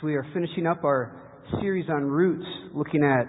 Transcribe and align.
So 0.00 0.06
we 0.06 0.14
are 0.14 0.26
finishing 0.32 0.66
up 0.66 0.82
our 0.82 1.12
series 1.60 1.90
on 1.90 2.04
roots, 2.04 2.46
looking 2.72 3.04
at 3.04 3.26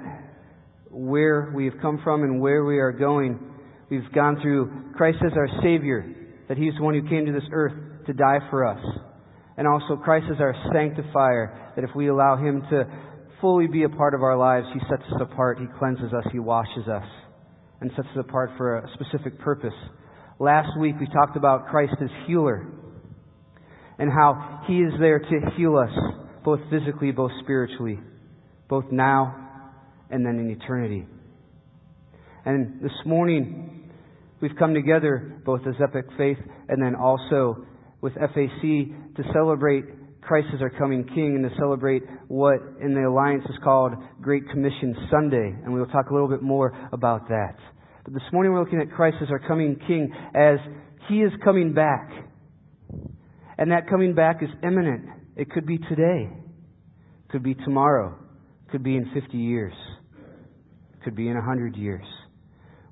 where 0.90 1.52
we 1.54 1.66
have 1.66 1.74
come 1.82 2.00
from 2.02 2.24
and 2.24 2.40
where 2.40 2.64
we 2.64 2.80
are 2.80 2.94
going. 2.94 3.40
We've 3.90 4.10
gone 4.14 4.40
through 4.42 4.94
Christ 4.96 5.18
as 5.26 5.34
our 5.36 5.50
Savior, 5.62 6.06
that 6.48 6.58
He's 6.58 6.74
the 6.78 6.84
one 6.84 6.94
who 6.94 7.10
came 7.10 7.26
to 7.26 7.34
this 7.34 7.44
earth 7.52 8.06
to 8.06 8.14
die 8.14 8.40
for 8.50 8.66
us. 8.66 8.80
And 9.58 9.68
also 9.68 9.98
Christ 9.98 10.28
as 10.34 10.40
our 10.40 10.56
sanctifier, 10.72 11.74
that 11.76 11.84
if 11.84 11.90
we 11.94 12.08
allow 12.08 12.38
Him 12.38 12.62
to 12.70 12.86
fully 13.42 13.68
be 13.68 13.84
a 13.84 13.90
part 13.90 14.14
of 14.14 14.24
our 14.24 14.38
lives, 14.38 14.68
He 14.74 14.80
sets 14.90 15.04
us 15.14 15.20
apart, 15.20 15.60
He 15.60 15.66
cleanses 15.78 16.14
us, 16.14 16.24
He 16.32 16.40
washes 16.40 16.88
us, 16.88 17.08
and 17.82 17.92
sets 17.98 18.08
us 18.16 18.26
apart 18.30 18.52
for 18.56 18.78
a 18.78 18.90
specific 18.94 19.38
purpose. 19.40 19.76
Last 20.40 20.70
week 20.80 20.96
we 21.02 21.08
talked 21.08 21.36
about 21.36 21.68
Christ 21.68 21.96
as 22.02 22.10
healer 22.28 22.66
and 24.00 24.10
how 24.10 24.64
He 24.68 24.78
is 24.78 24.94
there 25.02 25.20
to 25.20 25.52
heal 25.58 25.76
us 25.76 26.21
both 26.44 26.60
physically, 26.70 27.12
both 27.12 27.32
spiritually, 27.44 28.00
both 28.70 28.86
now 28.92 29.50
and 30.10 30.26
then 30.26 30.40
in 30.40 30.50
eternity. 30.52 31.06
And 32.46 32.82
this 32.82 32.92
morning, 33.06 33.92
we've 34.42 34.56
come 34.58 34.74
together 34.74 35.42
both 35.46 35.62
as 35.68 35.76
Epic 35.82 36.06
Faith 36.18 36.38
and 36.70 36.82
then 36.82 36.96
also 36.96 37.66
with 38.02 38.14
FAC 38.14 38.62
to 38.62 39.24
celebrate 39.34 39.86
Christ 40.22 40.48
as 40.54 40.62
our 40.62 40.70
coming 40.70 41.04
King 41.04 41.36
and 41.36 41.50
to 41.50 41.56
celebrate 41.58 42.04
what 42.28 42.60
in 42.82 42.94
the 42.94 43.08
Alliance 43.08 43.44
is 43.46 43.56
called 43.64 43.94
Great 44.22 44.48
Commission 44.50 44.96
Sunday. 45.12 45.54
And 45.64 45.74
we 45.74 45.80
will 45.80 45.88
talk 45.88 46.10
a 46.10 46.14
little 46.14 46.30
bit 46.30 46.42
more 46.42 46.74
about 46.92 47.28
that. 47.30 47.56
But 48.04 48.14
this 48.14 48.24
morning 48.32 48.54
we're 48.54 48.60
looking 48.60 48.82
at 48.82 48.92
Christ 48.92 49.18
as 49.22 49.30
our 49.30 49.40
coming 49.40 49.80
King 49.88 50.12
as 50.34 50.58
He 51.10 51.22
is 51.22 51.32
coming 51.44 51.74
back. 51.74 52.10
And 53.58 53.72
that 53.72 53.88
coming 53.88 54.16
back 54.16 54.42
is 54.42 54.50
imminent. 54.64 55.21
It 55.36 55.50
could 55.50 55.66
be 55.66 55.78
today. 55.78 56.30
It 56.30 57.32
could 57.32 57.44
be 57.44 57.54
tomorrow. 57.54 58.18
It 58.68 58.72
could 58.72 58.84
be 58.84 58.96
in 58.96 59.12
50 59.14 59.38
years. 59.38 59.74
It 60.94 61.04
could 61.04 61.16
be 61.16 61.28
in 61.28 61.36
100 61.36 61.76
years. 61.76 62.06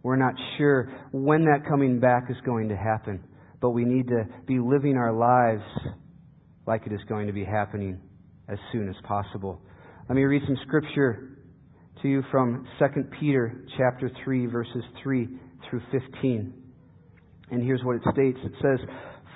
We're 0.03 0.15
not 0.15 0.33
sure 0.57 0.91
when 1.11 1.45
that 1.45 1.67
coming 1.67 1.99
back 1.99 2.25
is 2.29 2.37
going 2.45 2.69
to 2.69 2.77
happen, 2.77 3.23
but 3.61 3.71
we 3.71 3.83
need 3.83 4.07
to 4.07 4.25
be 4.47 4.59
living 4.59 4.95
our 4.95 5.11
lives 5.11 5.63
like 6.65 6.85
it 6.85 6.93
is 6.93 7.01
going 7.09 7.27
to 7.27 7.33
be 7.33 7.43
happening 7.43 7.99
as 8.47 8.57
soon 8.71 8.87
as 8.87 8.95
possible. 9.03 9.61
Let 10.07 10.15
me 10.15 10.23
read 10.23 10.41
some 10.45 10.57
scripture 10.65 11.37
to 12.01 12.07
you 12.07 12.23
from 12.31 12.65
2 12.79 12.85
Peter 13.19 13.65
chapter 13.77 14.09
3 14.23 14.45
verses 14.45 14.83
3 15.03 15.27
through 15.69 15.81
15. 15.91 16.53
And 17.51 17.63
here's 17.63 17.83
what 17.83 17.97
it 17.97 18.01
states. 18.13 18.39
It 18.43 18.53
says, 18.61 18.79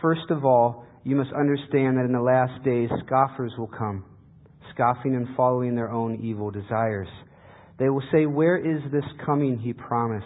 First 0.01 0.29
of 0.29 0.45
all, 0.45 0.85
you 1.03 1.15
must 1.15 1.31
understand 1.33 1.97
that 1.97 2.05
in 2.05 2.13
the 2.13 2.21
last 2.21 2.63
days 2.63 2.89
scoffers 3.05 3.51
will 3.57 3.67
come, 3.67 4.05
scoffing 4.73 5.15
and 5.15 5.35
following 5.35 5.75
their 5.75 5.91
own 5.91 6.19
evil 6.23 6.49
desires. 6.49 7.09
They 7.77 7.89
will 7.89 8.03
say, 8.11 8.25
Where 8.25 8.57
is 8.57 8.81
this 8.91 9.03
coming 9.25 9.59
he 9.59 9.73
promised? 9.73 10.25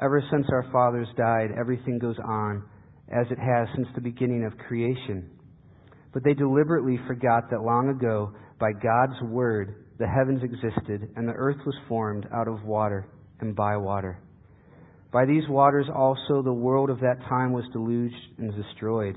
Ever 0.00 0.22
since 0.30 0.46
our 0.50 0.66
fathers 0.72 1.08
died, 1.16 1.50
everything 1.58 1.98
goes 1.98 2.18
on 2.24 2.64
as 3.08 3.26
it 3.30 3.38
has 3.38 3.68
since 3.74 3.88
the 3.94 4.00
beginning 4.00 4.44
of 4.44 4.58
creation. 4.66 5.30
But 6.12 6.24
they 6.24 6.34
deliberately 6.34 6.98
forgot 7.06 7.50
that 7.50 7.62
long 7.62 7.88
ago, 7.88 8.32
by 8.58 8.72
God's 8.72 9.20
word, 9.22 9.86
the 9.98 10.06
heavens 10.06 10.42
existed, 10.42 11.10
and 11.16 11.28
the 11.28 11.32
earth 11.32 11.58
was 11.64 11.74
formed 11.88 12.26
out 12.34 12.48
of 12.48 12.64
water 12.64 13.06
and 13.40 13.54
by 13.56 13.76
water. 13.76 14.18
By 15.12 15.26
these 15.26 15.48
waters 15.48 15.86
also 15.94 16.42
the 16.42 16.52
world 16.52 16.90
of 16.90 17.00
that 17.00 17.20
time 17.28 17.52
was 17.52 17.64
deluged 17.72 18.14
and 18.38 18.54
destroyed. 18.54 19.16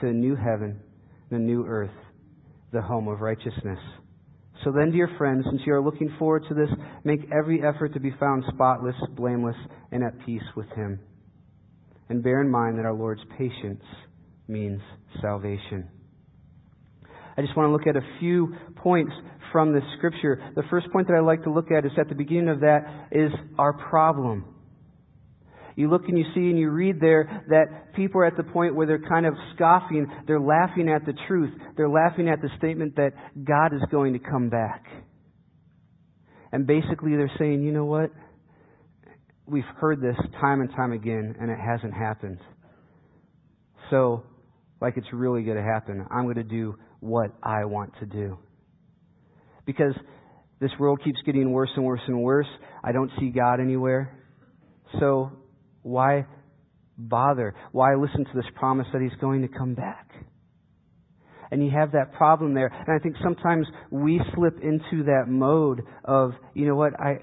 to 0.00 0.08
a 0.08 0.12
new 0.12 0.36
heaven 0.36 0.80
a 1.34 1.38
new 1.38 1.66
earth, 1.66 1.90
the 2.72 2.80
home 2.80 3.08
of 3.08 3.20
righteousness. 3.20 3.78
So 4.64 4.72
then, 4.72 4.92
dear 4.92 5.10
friends, 5.18 5.44
since 5.50 5.62
you 5.66 5.74
are 5.74 5.82
looking 5.82 6.14
forward 6.18 6.44
to 6.48 6.54
this, 6.54 6.68
make 7.02 7.20
every 7.32 7.60
effort 7.62 7.92
to 7.94 8.00
be 8.00 8.14
found 8.18 8.44
spotless, 8.54 8.94
blameless, 9.10 9.56
and 9.92 10.02
at 10.02 10.14
peace 10.24 10.42
with 10.56 10.68
him. 10.70 11.00
And 12.08 12.22
bear 12.22 12.40
in 12.40 12.50
mind 12.50 12.78
that 12.78 12.84
our 12.84 12.94
Lord's 12.94 13.22
patience 13.36 13.82
means 14.48 14.80
salvation. 15.20 15.88
I 17.36 17.42
just 17.42 17.56
want 17.56 17.68
to 17.68 17.72
look 17.72 17.86
at 17.86 17.96
a 17.96 18.06
few 18.20 18.54
points 18.76 19.12
from 19.50 19.72
this 19.72 19.82
scripture. 19.98 20.40
The 20.54 20.62
first 20.70 20.90
point 20.92 21.08
that 21.08 21.14
I 21.14 21.20
like 21.20 21.42
to 21.44 21.50
look 21.50 21.70
at 21.70 21.84
is 21.84 21.92
at 21.98 22.08
the 22.08 22.14
beginning 22.14 22.48
of 22.48 22.60
that 22.60 23.08
is 23.10 23.32
our 23.58 23.72
problem. 23.72 24.53
You 25.76 25.90
look 25.90 26.02
and 26.06 26.16
you 26.16 26.24
see 26.34 26.40
and 26.50 26.58
you 26.58 26.70
read 26.70 27.00
there 27.00 27.44
that 27.48 27.94
people 27.94 28.20
are 28.20 28.26
at 28.26 28.36
the 28.36 28.44
point 28.44 28.74
where 28.74 28.86
they're 28.86 29.08
kind 29.08 29.26
of 29.26 29.34
scoffing. 29.54 30.06
They're 30.26 30.40
laughing 30.40 30.88
at 30.88 31.04
the 31.04 31.14
truth. 31.26 31.50
They're 31.76 31.88
laughing 31.88 32.28
at 32.28 32.40
the 32.40 32.48
statement 32.58 32.96
that 32.96 33.12
God 33.42 33.74
is 33.74 33.82
going 33.90 34.12
to 34.12 34.20
come 34.20 34.48
back. 34.48 34.84
And 36.52 36.66
basically 36.66 37.16
they're 37.16 37.32
saying, 37.38 37.64
you 37.64 37.72
know 37.72 37.84
what? 37.84 38.10
We've 39.46 39.64
heard 39.78 40.00
this 40.00 40.16
time 40.40 40.60
and 40.60 40.70
time 40.70 40.92
again 40.92 41.34
and 41.40 41.50
it 41.50 41.58
hasn't 41.58 41.92
happened. 41.92 42.38
So, 43.90 44.22
like 44.80 44.96
it's 44.96 45.06
really 45.12 45.42
going 45.42 45.56
to 45.56 45.62
happen, 45.62 46.06
I'm 46.10 46.24
going 46.24 46.36
to 46.36 46.44
do 46.44 46.76
what 47.00 47.32
I 47.42 47.64
want 47.64 47.92
to 48.00 48.06
do. 48.06 48.38
Because 49.66 49.94
this 50.60 50.70
world 50.78 51.00
keeps 51.04 51.18
getting 51.26 51.50
worse 51.50 51.70
and 51.74 51.84
worse 51.84 52.00
and 52.06 52.22
worse. 52.22 52.46
I 52.82 52.92
don't 52.92 53.10
see 53.18 53.30
God 53.30 53.60
anywhere. 53.60 54.18
So 55.00 55.32
why 55.84 56.26
bother? 56.98 57.54
Why 57.72 57.94
listen 57.94 58.24
to 58.24 58.30
this 58.34 58.50
promise 58.56 58.86
that 58.92 59.02
He's 59.02 59.18
going 59.20 59.42
to 59.42 59.48
come 59.48 59.74
back? 59.74 60.10
And 61.50 61.64
you 61.64 61.70
have 61.70 61.92
that 61.92 62.14
problem 62.14 62.54
there. 62.54 62.66
And 62.66 62.88
I 62.88 62.98
think 63.00 63.14
sometimes 63.22 63.66
we 63.90 64.20
slip 64.34 64.58
into 64.60 65.04
that 65.04 65.26
mode 65.28 65.82
of, 66.04 66.32
you 66.54 66.66
know 66.66 66.74
what, 66.74 66.98
I, 66.98 67.18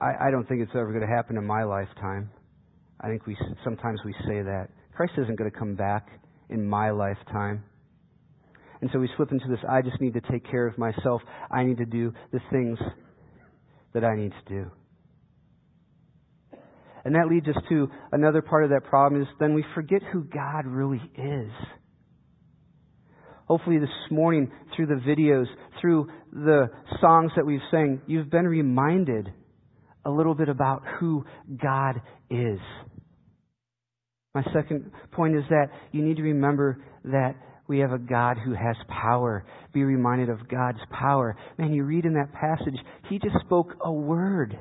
I, 0.00 0.28
I 0.28 0.30
don't 0.30 0.48
think 0.48 0.62
it's 0.62 0.72
ever 0.74 0.88
going 0.88 1.06
to 1.06 1.14
happen 1.14 1.36
in 1.36 1.46
my 1.46 1.62
lifetime. 1.62 2.30
I 3.00 3.08
think 3.08 3.26
we 3.26 3.36
sometimes 3.62 4.00
we 4.04 4.12
say 4.26 4.42
that. 4.42 4.68
Christ 4.94 5.12
isn't 5.18 5.36
going 5.36 5.50
to 5.50 5.56
come 5.56 5.74
back 5.74 6.08
in 6.48 6.66
my 6.66 6.90
lifetime. 6.90 7.62
And 8.80 8.90
so 8.92 8.98
we 8.98 9.08
slip 9.16 9.32
into 9.32 9.48
this 9.48 9.58
I 9.68 9.82
just 9.82 10.00
need 10.00 10.14
to 10.14 10.22
take 10.30 10.50
care 10.50 10.66
of 10.66 10.78
myself. 10.78 11.20
I 11.50 11.62
need 11.62 11.76
to 11.78 11.84
do 11.84 12.12
the 12.32 12.40
things 12.50 12.78
that 13.92 14.04
I 14.04 14.16
need 14.16 14.32
to 14.32 14.54
do. 14.54 14.70
And 17.06 17.14
that 17.14 17.28
leads 17.28 17.46
us 17.46 17.54
to 17.68 17.88
another 18.10 18.42
part 18.42 18.64
of 18.64 18.70
that 18.70 18.82
problem 18.82 19.22
is 19.22 19.28
then 19.38 19.54
we 19.54 19.64
forget 19.76 20.02
who 20.12 20.24
God 20.24 20.66
really 20.66 21.00
is. 21.16 21.52
Hopefully 23.46 23.78
this 23.78 23.88
morning 24.10 24.50
through 24.74 24.86
the 24.86 25.00
videos, 25.06 25.44
through 25.80 26.08
the 26.32 26.68
songs 27.00 27.30
that 27.36 27.46
we've 27.46 27.60
sang, 27.70 28.02
you've 28.08 28.28
been 28.28 28.48
reminded 28.48 29.32
a 30.04 30.10
little 30.10 30.34
bit 30.34 30.48
about 30.48 30.82
who 30.98 31.24
God 31.62 32.02
is. 32.28 32.58
My 34.34 34.42
second 34.52 34.90
point 35.12 35.36
is 35.36 35.44
that 35.48 35.68
you 35.92 36.02
need 36.02 36.16
to 36.16 36.24
remember 36.24 36.82
that 37.04 37.36
we 37.68 37.78
have 37.78 37.92
a 37.92 37.98
God 37.98 38.36
who 38.44 38.52
has 38.52 38.74
power. 38.88 39.46
Be 39.72 39.84
reminded 39.84 40.28
of 40.28 40.48
God's 40.48 40.80
power. 40.90 41.36
Man, 41.56 41.72
you 41.72 41.84
read 41.84 42.04
in 42.04 42.14
that 42.14 42.32
passage, 42.32 42.80
He 43.08 43.20
just 43.20 43.36
spoke 43.44 43.76
a 43.80 43.92
word 43.92 44.58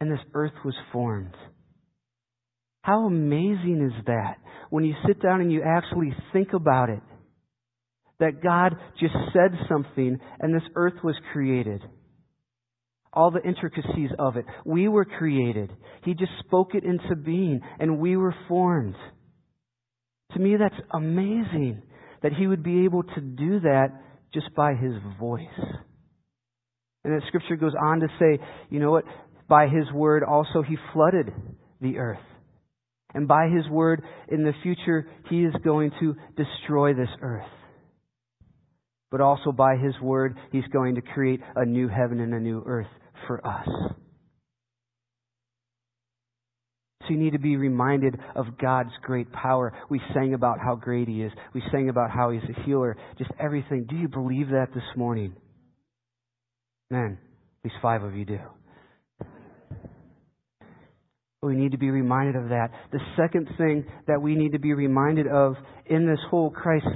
and 0.00 0.10
this 0.10 0.20
earth 0.34 0.52
was 0.64 0.74
formed. 0.92 1.34
How 2.82 3.06
amazing 3.06 3.90
is 3.92 4.04
that 4.06 4.38
when 4.70 4.84
you 4.84 4.94
sit 5.06 5.20
down 5.20 5.40
and 5.40 5.52
you 5.52 5.62
actually 5.62 6.14
think 6.32 6.52
about 6.52 6.90
it? 6.90 7.02
That 8.20 8.42
God 8.42 8.76
just 8.98 9.14
said 9.32 9.58
something 9.68 10.18
and 10.40 10.54
this 10.54 10.68
earth 10.74 10.94
was 11.04 11.14
created. 11.32 11.82
All 13.12 13.30
the 13.30 13.42
intricacies 13.42 14.10
of 14.18 14.36
it. 14.36 14.44
We 14.64 14.88
were 14.88 15.04
created. 15.04 15.72
He 16.04 16.14
just 16.14 16.32
spoke 16.44 16.74
it 16.74 16.84
into 16.84 17.16
being 17.16 17.60
and 17.78 17.98
we 17.98 18.16
were 18.16 18.34
formed. 18.48 18.96
To 20.32 20.38
me, 20.38 20.56
that's 20.58 20.80
amazing 20.92 21.82
that 22.22 22.32
He 22.32 22.46
would 22.46 22.62
be 22.62 22.84
able 22.84 23.02
to 23.02 23.20
do 23.20 23.60
that 23.60 23.88
just 24.34 24.54
by 24.54 24.74
His 24.74 24.94
voice. 25.18 25.42
And 27.04 27.14
that 27.14 27.26
scripture 27.28 27.56
goes 27.56 27.72
on 27.80 28.00
to 28.00 28.08
say, 28.18 28.38
you 28.70 28.80
know 28.80 28.90
what? 28.90 29.04
By 29.48 29.66
His 29.68 29.90
word 29.92 30.22
also 30.22 30.62
He 30.62 30.76
flooded 30.92 31.32
the 31.80 31.98
earth. 31.98 32.18
And 33.14 33.26
by 33.26 33.48
His 33.48 33.66
word, 33.70 34.02
in 34.28 34.44
the 34.44 34.52
future, 34.62 35.08
He 35.30 35.42
is 35.42 35.54
going 35.64 35.90
to 36.00 36.14
destroy 36.36 36.94
this 36.94 37.08
earth. 37.22 37.48
But 39.10 39.22
also 39.22 39.52
by 39.52 39.76
His 39.76 39.94
word, 40.02 40.36
He's 40.52 40.66
going 40.72 40.96
to 40.96 41.00
create 41.00 41.40
a 41.56 41.64
new 41.64 41.88
heaven 41.88 42.20
and 42.20 42.34
a 42.34 42.40
new 42.40 42.62
earth 42.66 42.88
for 43.26 43.44
us. 43.46 43.66
So 47.02 47.14
you 47.14 47.16
need 47.16 47.32
to 47.32 47.38
be 47.38 47.56
reminded 47.56 48.18
of 48.36 48.58
God's 48.60 48.90
great 49.02 49.32
power. 49.32 49.72
We 49.88 49.98
sang 50.12 50.34
about 50.34 50.58
how 50.62 50.74
great 50.74 51.08
He 51.08 51.22
is. 51.22 51.32
We 51.54 51.62
sang 51.72 51.88
about 51.88 52.10
how 52.10 52.30
He's 52.30 52.42
a 52.42 52.62
healer. 52.64 52.98
Just 53.16 53.30
everything. 53.40 53.86
Do 53.88 53.96
you 53.96 54.08
believe 54.08 54.48
that 54.50 54.68
this 54.74 54.84
morning? 54.94 55.34
Man, 56.90 57.16
at 57.16 57.70
least 57.70 57.76
five 57.80 58.02
of 58.02 58.14
you 58.14 58.26
do. 58.26 58.38
We 61.42 61.54
need 61.54 61.72
to 61.72 61.78
be 61.78 61.90
reminded 61.90 62.36
of 62.36 62.48
that. 62.48 62.70
The 62.90 63.00
second 63.16 63.48
thing 63.56 63.84
that 64.08 64.20
we 64.20 64.34
need 64.34 64.52
to 64.52 64.58
be 64.58 64.74
reminded 64.74 65.28
of 65.28 65.54
in 65.86 66.06
this 66.06 66.18
whole 66.30 66.50
Christ 66.50 66.86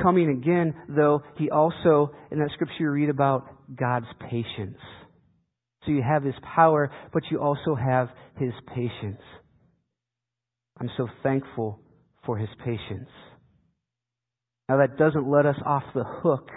coming 0.00 0.30
again, 0.30 0.74
though, 0.88 1.22
he 1.36 1.50
also, 1.50 2.12
in 2.30 2.38
that 2.38 2.50
scripture 2.54 2.74
you 2.80 2.90
read 2.90 3.10
about 3.10 3.46
God's 3.76 4.06
patience. 4.28 4.78
So 5.84 5.92
you 5.92 6.02
have 6.02 6.24
his 6.24 6.34
power, 6.54 6.90
but 7.12 7.22
you 7.30 7.40
also 7.40 7.74
have 7.74 8.08
his 8.38 8.52
patience. 8.74 9.20
I'm 10.78 10.90
so 10.96 11.08
thankful 11.22 11.80
for 12.24 12.36
his 12.36 12.48
patience. 12.64 13.08
Now 14.68 14.78
that 14.78 14.96
doesn't 14.96 15.28
let 15.28 15.46
us 15.46 15.56
off 15.64 15.82
the 15.94 16.04
hook, 16.04 16.48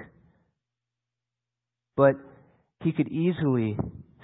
but 1.98 2.16
he 2.84 2.92
could 2.92 3.10
easily 3.10 3.78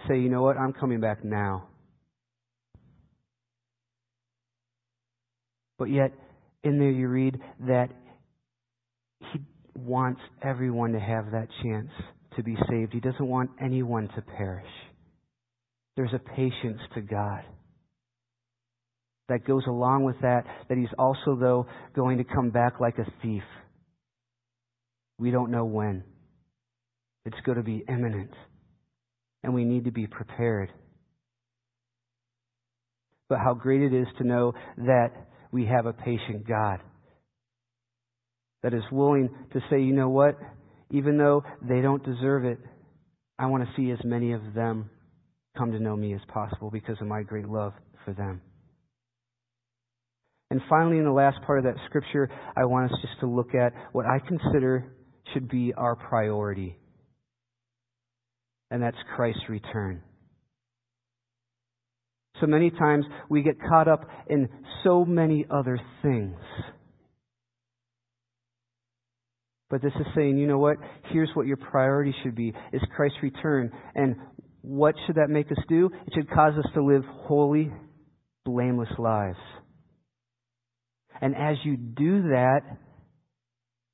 say, 0.08 0.20
you 0.20 0.30
know 0.30 0.42
what, 0.42 0.58
I'm 0.58 0.74
coming 0.74 1.02
back 1.02 1.24
now. 1.24 1.68
But 5.82 5.90
yet, 5.90 6.12
in 6.64 6.78
there 6.78 6.92
you 6.92 7.08
read 7.08 7.40
that 7.62 7.88
He 9.34 9.40
wants 9.74 10.22
everyone 10.44 10.92
to 10.92 11.00
have 11.00 11.32
that 11.32 11.48
chance 11.64 11.90
to 12.36 12.44
be 12.44 12.56
saved. 12.70 12.94
He 12.94 13.00
doesn't 13.00 13.26
want 13.26 13.50
anyone 13.60 14.08
to 14.16 14.22
perish. 14.22 14.70
There's 15.96 16.14
a 16.14 16.20
patience 16.20 16.80
to 16.94 17.02
God 17.02 17.42
that 19.28 19.44
goes 19.44 19.64
along 19.68 20.04
with 20.04 20.18
that, 20.22 20.44
that 20.70 20.78
He's 20.78 20.94
also, 21.00 21.36
though, 21.36 21.66
going 21.96 22.20
to 22.20 22.26
come 22.26 22.52
back 22.52 22.80
like 22.80 23.00
a 23.00 23.12
thief. 23.24 23.42
We 25.18 25.32
don't 25.32 25.50
know 25.50 25.66
when. 25.66 26.04
It's 27.26 27.42
going 27.44 27.58
to 27.58 27.64
be 27.64 27.84
imminent. 27.90 28.34
And 29.44 29.56
we 29.56 29.66
need 29.66 29.86
to 29.86 29.92
be 29.92 30.06
prepared. 30.06 30.72
But 33.30 33.40
how 33.40 33.56
great 33.56 33.82
it 33.82 33.96
is 33.96 34.08
to 34.20 34.24
know 34.24 34.54
that 34.78 35.31
we 35.52 35.66
have 35.66 35.86
a 35.86 35.94
patient 35.94 36.48
God 36.48 36.80
that 38.64 38.74
is 38.74 38.84
willing 38.92 39.30
to 39.54 39.60
say, 39.70 39.82
you 39.82 39.94
know 39.94 40.10
what? 40.10 40.38
Even 40.92 41.18
though 41.18 41.44
they 41.62 41.82
don't 41.82 42.04
deserve 42.04 42.46
it, 42.46 42.60
I 43.40 43.48
want 43.48 43.64
to 43.64 43.70
see 43.76 43.92
as 43.92 44.00
many 44.04 44.34
of 44.34 44.54
them 44.54 44.90
come 45.58 45.72
to 45.72 45.80
know 45.80 45.96
me 45.96 46.14
as 46.14 46.22
possible 46.28 46.70
because 46.70 46.98
of 47.02 47.08
my 47.08 47.24
great 47.24 47.48
love 47.48 47.74
for 48.06 48.14
them. 48.14 48.42
And 50.52 50.62
finally, 50.70 50.98
in 50.98 51.06
the 51.06 51.12
last 51.12 51.42
part 51.46 51.60
of 51.60 51.64
that 51.66 51.82
scripture, 51.86 52.30
I 52.56 52.66
want 52.66 52.92
us 52.92 52.98
just 53.02 53.20
to 53.22 53.26
look 53.26 53.56
at 53.56 53.74
what 53.94 54.06
I 54.06 54.20
consider 54.20 54.92
should 55.34 55.50
be 55.50 55.74
our 55.76 55.96
priority. 55.96 56.78
And 58.70 58.84
that's 58.84 58.98
Christ's 59.16 59.48
return. 59.50 60.04
So 62.42 62.48
many 62.48 62.72
times 62.72 63.06
we 63.30 63.44
get 63.44 63.56
caught 63.70 63.88
up 63.88 64.10
in 64.28 64.50
so 64.84 65.06
many 65.06 65.46
other 65.50 65.80
things. 66.02 66.40
But 69.70 69.82
this 69.82 69.94
is 69.96 70.08
saying, 70.16 70.38
you 70.38 70.48
know 70.48 70.58
what? 70.58 70.78
Here's 71.12 71.30
what 71.34 71.48
your 71.48 71.58
priority 71.58 72.14
should 72.24 72.36
be 72.36 72.54
is 72.74 72.82
Christ's 72.96 73.20
return. 73.22 73.72
And 73.96 74.16
what 74.62 74.96
should 75.06 75.16
that 75.16 75.30
make 75.30 75.50
us 75.52 75.64
do? 75.70 75.90
It 76.08 76.14
should 76.14 76.30
cause 76.30 76.54
us 76.58 76.70
to 76.74 76.84
live 76.84 77.04
holy, 77.06 77.72
blameless 78.44 78.90
lives. 78.98 79.38
And 81.22 81.36
as 81.36 81.58
you 81.64 81.78
do 81.78 82.24
that, 82.24 82.62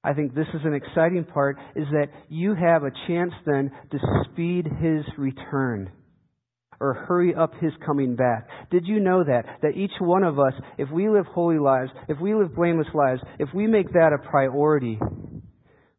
I 0.04 0.14
think 0.14 0.34
this 0.34 0.48
is 0.54 0.62
an 0.64 0.74
exciting 0.74 1.26
part, 1.26 1.58
is 1.76 1.86
that 1.92 2.08
you 2.30 2.56
have 2.56 2.84
a 2.84 2.92
chance 3.08 3.34
then 3.46 3.72
to 3.92 4.00
speed 4.32 4.66
his 4.82 5.04
return 5.18 5.92
or 6.80 6.94
hurry 6.94 7.34
up 7.34 7.54
his 7.60 7.72
coming 7.86 8.16
back. 8.16 8.48
Did 8.70 8.86
you 8.86 9.00
know 9.00 9.24
that? 9.24 9.46
That 9.62 9.76
each 9.76 9.92
one 10.00 10.24
of 10.24 10.40
us, 10.40 10.54
if 10.78 10.90
we 10.92 11.10
live 11.10 11.26
holy 11.26 11.60
lives, 11.60 11.92
if 12.08 12.20
we 12.20 12.34
live 12.34 12.56
blameless 12.56 12.88
lives, 12.94 13.22
if 13.40 13.50
we 13.54 13.68
make 13.68 13.94
that 13.94 14.12
a 14.14 14.30
priority, 14.30 15.00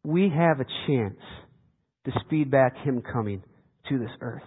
we 0.03 0.29
have 0.29 0.59
a 0.59 0.65
chance 0.87 1.19
to 2.05 2.11
speed 2.25 2.49
back 2.49 2.77
him 2.77 3.01
coming 3.01 3.43
to 3.89 3.99
this 3.99 4.11
earth. 4.21 4.43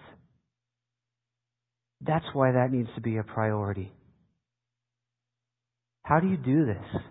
That's 2.01 2.25
why 2.33 2.53
that 2.53 2.73
needs 2.73 2.89
to 2.95 3.01
be 3.01 3.19
a 3.19 3.23
priority. 3.23 3.93
How 6.03 6.19
do 6.19 6.29
you 6.29 6.37
do 6.37 6.67
this? 6.67 7.03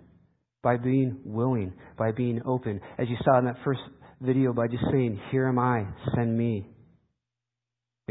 By 0.64 0.78
being 0.78 1.20
willing, 1.24 1.74
by 1.98 2.12
being 2.12 2.42
open. 2.46 2.82
As 3.00 3.08
you 3.10 3.16
saw 3.24 3.40
in 3.40 3.46
that 3.46 3.58
first 3.64 3.80
video, 4.20 4.54
by 4.54 4.68
just 4.68 4.84
saying, 4.92 5.20
Here 5.32 5.48
am 5.48 5.58
I, 5.58 5.88
send 6.16 6.38
me. 6.38 6.68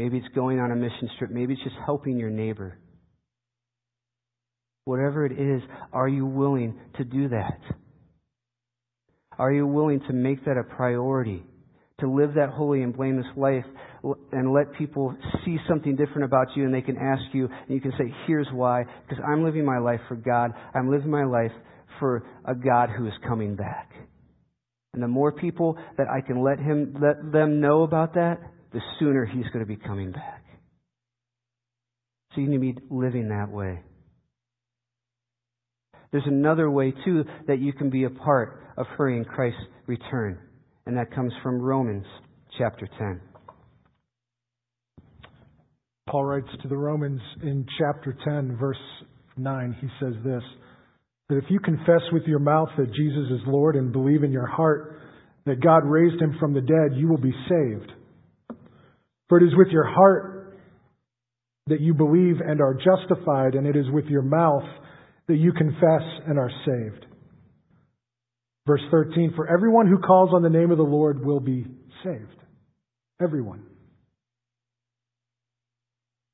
Maybe 0.01 0.17
it's 0.17 0.33
going 0.33 0.59
on 0.59 0.71
a 0.71 0.75
mission 0.75 1.07
trip. 1.19 1.29
Maybe 1.29 1.53
it's 1.53 1.61
just 1.61 1.75
helping 1.85 2.17
your 2.17 2.31
neighbor. 2.31 2.75
Whatever 4.85 5.27
it 5.27 5.33
is, 5.33 5.61
are 5.93 6.07
you 6.07 6.25
willing 6.25 6.79
to 6.97 7.03
do 7.03 7.29
that? 7.29 7.59
Are 9.37 9.51
you 9.51 9.67
willing 9.67 9.99
to 10.07 10.13
make 10.13 10.43
that 10.45 10.57
a 10.57 10.63
priority? 10.75 11.43
To 11.99 12.11
live 12.11 12.33
that 12.33 12.49
holy 12.49 12.81
and 12.81 12.97
blameless 12.97 13.27
life 13.37 13.63
and 14.31 14.51
let 14.51 14.73
people 14.73 15.15
see 15.45 15.57
something 15.69 15.95
different 15.95 16.23
about 16.23 16.47
you 16.55 16.65
and 16.65 16.73
they 16.73 16.81
can 16.81 16.97
ask 16.97 17.21
you 17.31 17.45
and 17.45 17.69
you 17.69 17.79
can 17.79 17.91
say, 17.91 18.11
here's 18.25 18.47
why. 18.51 18.85
Because 19.07 19.23
I'm 19.23 19.43
living 19.43 19.63
my 19.63 19.77
life 19.77 19.99
for 20.07 20.15
God. 20.15 20.49
I'm 20.73 20.89
living 20.89 21.11
my 21.11 21.25
life 21.25 21.51
for 21.99 22.23
a 22.43 22.55
God 22.55 22.89
who 22.89 23.05
is 23.05 23.13
coming 23.27 23.55
back. 23.55 23.91
And 24.95 25.03
the 25.03 25.07
more 25.07 25.31
people 25.31 25.77
that 25.99 26.07
I 26.07 26.21
can 26.21 26.43
let 26.43 26.57
him, 26.57 26.95
let 26.99 27.31
them 27.31 27.61
know 27.61 27.83
about 27.83 28.15
that, 28.15 28.39
the 28.73 28.79
sooner 28.99 29.25
he's 29.25 29.45
going 29.47 29.59
to 29.59 29.65
be 29.65 29.75
coming 29.75 30.11
back. 30.11 30.43
So 32.33 32.41
you 32.41 32.47
need 32.47 32.75
to 32.75 32.81
be 32.81 32.87
living 32.89 33.29
that 33.29 33.49
way. 33.49 33.81
There's 36.11 36.23
another 36.25 36.69
way, 36.69 36.93
too, 37.05 37.23
that 37.47 37.59
you 37.59 37.73
can 37.73 37.89
be 37.89 38.03
a 38.03 38.09
part 38.09 38.63
of 38.77 38.85
hurrying 38.97 39.25
Christ's 39.25 39.59
return, 39.87 40.39
and 40.85 40.97
that 40.97 41.13
comes 41.13 41.33
from 41.41 41.61
Romans 41.61 42.05
chapter 42.57 42.87
10. 42.97 43.21
Paul 46.09 46.25
writes 46.25 46.49
to 46.61 46.67
the 46.67 46.77
Romans 46.77 47.21
in 47.41 47.65
chapter 47.77 48.15
10, 48.25 48.57
verse 48.57 48.77
9, 49.37 49.77
he 49.79 49.87
says 49.99 50.15
this 50.23 50.43
that 51.29 51.37
if 51.37 51.45
you 51.49 51.61
confess 51.61 52.01
with 52.11 52.23
your 52.23 52.39
mouth 52.39 52.67
that 52.77 52.93
Jesus 52.93 53.31
is 53.31 53.39
Lord 53.47 53.77
and 53.77 53.93
believe 53.93 54.25
in 54.25 54.33
your 54.33 54.47
heart 54.47 54.99
that 55.45 55.63
God 55.63 55.85
raised 55.85 56.21
him 56.21 56.35
from 56.37 56.53
the 56.53 56.59
dead, 56.59 56.97
you 56.97 57.07
will 57.07 57.17
be 57.17 57.33
saved. 57.47 57.89
For 59.31 59.37
it 59.37 59.47
is 59.47 59.55
with 59.55 59.69
your 59.69 59.85
heart 59.85 60.57
that 61.67 61.79
you 61.79 61.93
believe 61.93 62.41
and 62.45 62.59
are 62.59 62.73
justified, 62.73 63.55
and 63.55 63.65
it 63.65 63.77
is 63.77 63.85
with 63.89 64.03
your 64.07 64.23
mouth 64.23 64.67
that 65.29 65.37
you 65.37 65.53
confess 65.53 66.03
and 66.27 66.37
are 66.37 66.51
saved. 66.65 67.05
Verse 68.67 68.81
13 68.91 69.31
For 69.33 69.47
everyone 69.47 69.87
who 69.87 69.99
calls 69.99 70.31
on 70.33 70.41
the 70.41 70.49
name 70.49 70.69
of 70.69 70.77
the 70.77 70.83
Lord 70.83 71.25
will 71.25 71.39
be 71.39 71.65
saved. 72.03 72.43
Everyone. 73.21 73.63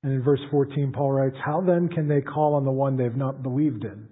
And 0.01 0.11
in 0.11 0.23
verse 0.23 0.41
14, 0.49 0.91
Paul 0.91 1.11
writes, 1.11 1.35
How 1.45 1.61
then 1.61 1.89
can 1.89 2.07
they 2.07 2.21
call 2.21 2.55
on 2.55 2.65
the 2.65 2.71
one 2.71 2.97
they've 2.97 3.15
not 3.15 3.43
believed 3.43 3.83
in? 3.83 4.07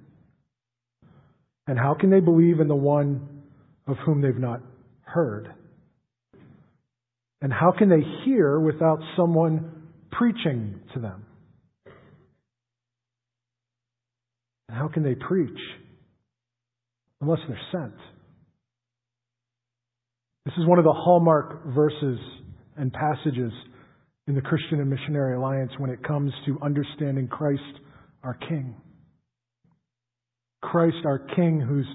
And 1.65 1.79
how 1.79 1.95
can 1.99 2.11
they 2.11 2.19
believe 2.19 2.59
in 2.59 2.67
the 2.67 2.75
one 2.75 3.41
of 3.87 3.97
whom 4.05 4.21
they've 4.21 4.37
not 4.37 4.61
heard? 5.01 5.55
And 7.45 7.53
how 7.53 7.71
can 7.77 7.89
they 7.89 8.01
hear 8.25 8.59
without 8.59 8.97
someone 9.15 9.83
preaching 10.11 10.79
to 10.95 10.99
them? 10.99 11.27
And 14.67 14.75
how 14.75 14.87
can 14.87 15.03
they 15.03 15.13
preach 15.13 15.59
unless 17.21 17.37
they're 17.47 17.61
sent? 17.71 17.93
This 20.45 20.55
is 20.57 20.65
one 20.65 20.79
of 20.79 20.85
the 20.85 20.91
hallmark 20.91 21.67
verses 21.67 22.17
and 22.77 22.91
passages 22.91 23.51
in 24.27 24.33
the 24.33 24.41
Christian 24.41 24.79
and 24.79 24.89
Missionary 24.89 25.35
Alliance 25.35 25.71
when 25.77 25.91
it 25.91 26.03
comes 26.03 26.33
to 26.47 26.57
understanding 26.63 27.27
Christ 27.27 27.61
our 28.23 28.33
King. 28.33 28.73
Christ 30.63 31.05
our 31.05 31.19
King 31.19 31.61
who's 31.61 31.85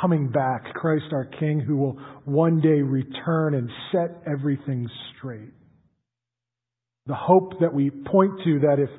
coming 0.00 0.30
back. 0.30 0.72
Christ 0.74 1.06
our 1.12 1.24
King 1.24 1.60
who 1.60 1.76
will 1.76 1.98
one 2.24 2.60
day 2.60 2.80
return 2.82 3.54
and 3.54 3.70
set 3.92 4.22
everything 4.30 4.88
straight. 5.16 5.52
The 7.06 7.14
hope 7.14 7.60
that 7.60 7.72
we 7.72 7.90
point 7.90 8.32
to 8.44 8.60
that 8.60 8.76
if, 8.78 8.90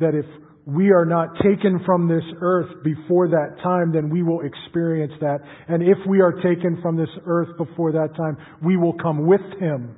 that 0.00 0.14
if 0.14 0.24
we 0.66 0.92
are 0.92 1.04
not 1.04 1.34
taken 1.36 1.80
from 1.84 2.08
this 2.08 2.24
earth 2.40 2.84
before 2.84 3.28
that 3.28 3.56
time, 3.62 3.92
then 3.92 4.10
we 4.10 4.22
will 4.22 4.40
experience 4.40 5.12
that. 5.20 5.38
And 5.68 5.82
if 5.82 5.98
we 6.08 6.20
are 6.20 6.32
taken 6.32 6.78
from 6.80 6.96
this 6.96 7.08
earth 7.26 7.56
before 7.58 7.92
that 7.92 8.16
time, 8.16 8.36
we 8.64 8.76
will 8.76 8.94
come 8.94 9.26
with 9.26 9.40
Him. 9.58 9.96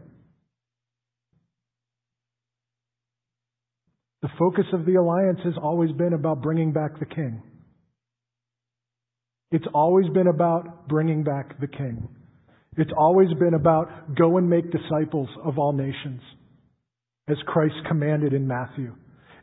The 4.23 4.29
focus 4.39 4.67
of 4.73 4.87
the 4.87 4.95
alliance 4.95 5.41
has 5.45 5.55
always 5.61 5.91
been 5.93 6.13
about 6.13 6.43
bringing 6.43 6.73
back 6.73 6.99
the 6.99 7.07
King. 7.07 7.43
It's 9.53 9.67
always 9.75 10.09
been 10.09 10.29
about 10.29 10.89
bringing 10.89 11.23
back 11.23 11.61
the 11.61 11.67
King. 11.67 12.09
It's 12.79 12.91
always 12.97 13.29
been 13.39 13.53
about 13.53 14.17
go 14.17 14.39
and 14.39 14.49
make 14.49 14.65
disciples 14.73 15.29
of 15.45 15.59
all 15.59 15.75
nations, 15.75 16.23
as 17.29 17.37
Christ 17.47 17.75
commanded 17.87 18.33
in 18.33 18.49
Matthew. 18.49 18.95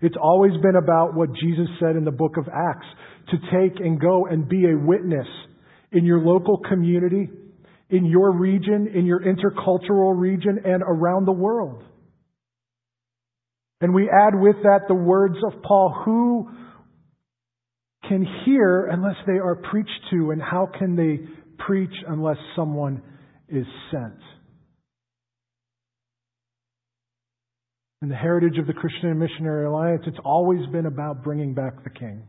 It's 0.01 0.15
always 0.19 0.53
been 0.63 0.77
about 0.77 1.13
what 1.13 1.29
Jesus 1.33 1.67
said 1.79 1.95
in 1.95 2.05
the 2.05 2.11
book 2.11 2.37
of 2.37 2.47
Acts 2.47 2.87
to 3.29 3.37
take 3.51 3.79
and 3.79 4.01
go 4.01 4.25
and 4.25 4.49
be 4.49 4.65
a 4.65 4.77
witness 4.77 5.27
in 5.91 6.05
your 6.05 6.21
local 6.21 6.57
community, 6.57 7.29
in 7.91 8.05
your 8.05 8.31
region, 8.31 8.87
in 8.93 9.05
your 9.05 9.21
intercultural 9.21 10.19
region, 10.19 10.59
and 10.65 10.81
around 10.81 11.25
the 11.25 11.33
world. 11.33 11.83
And 13.81 13.93
we 13.93 14.09
add 14.09 14.33
with 14.33 14.55
that 14.63 14.87
the 14.87 14.95
words 14.95 15.37
of 15.45 15.61
Paul, 15.61 16.01
who 16.03 16.49
can 18.07 18.25
hear 18.45 18.85
unless 18.85 19.15
they 19.27 19.39
are 19.39 19.55
preached 19.55 19.89
to, 20.11 20.31
and 20.31 20.41
how 20.41 20.69
can 20.77 20.95
they 20.95 21.19
preach 21.63 21.93
unless 22.07 22.37
someone 22.55 23.01
is 23.47 23.65
sent? 23.91 24.19
In 28.01 28.07
the 28.07 28.15
heritage 28.15 28.57
of 28.57 28.65
the 28.65 28.73
Christian 28.73 29.19
Missionary 29.19 29.65
Alliance, 29.65 30.03
it's 30.07 30.19
always 30.23 30.65
been 30.67 30.85
about 30.85 31.23
bringing 31.23 31.53
back 31.53 31.83
the 31.83 31.89
King. 31.89 32.23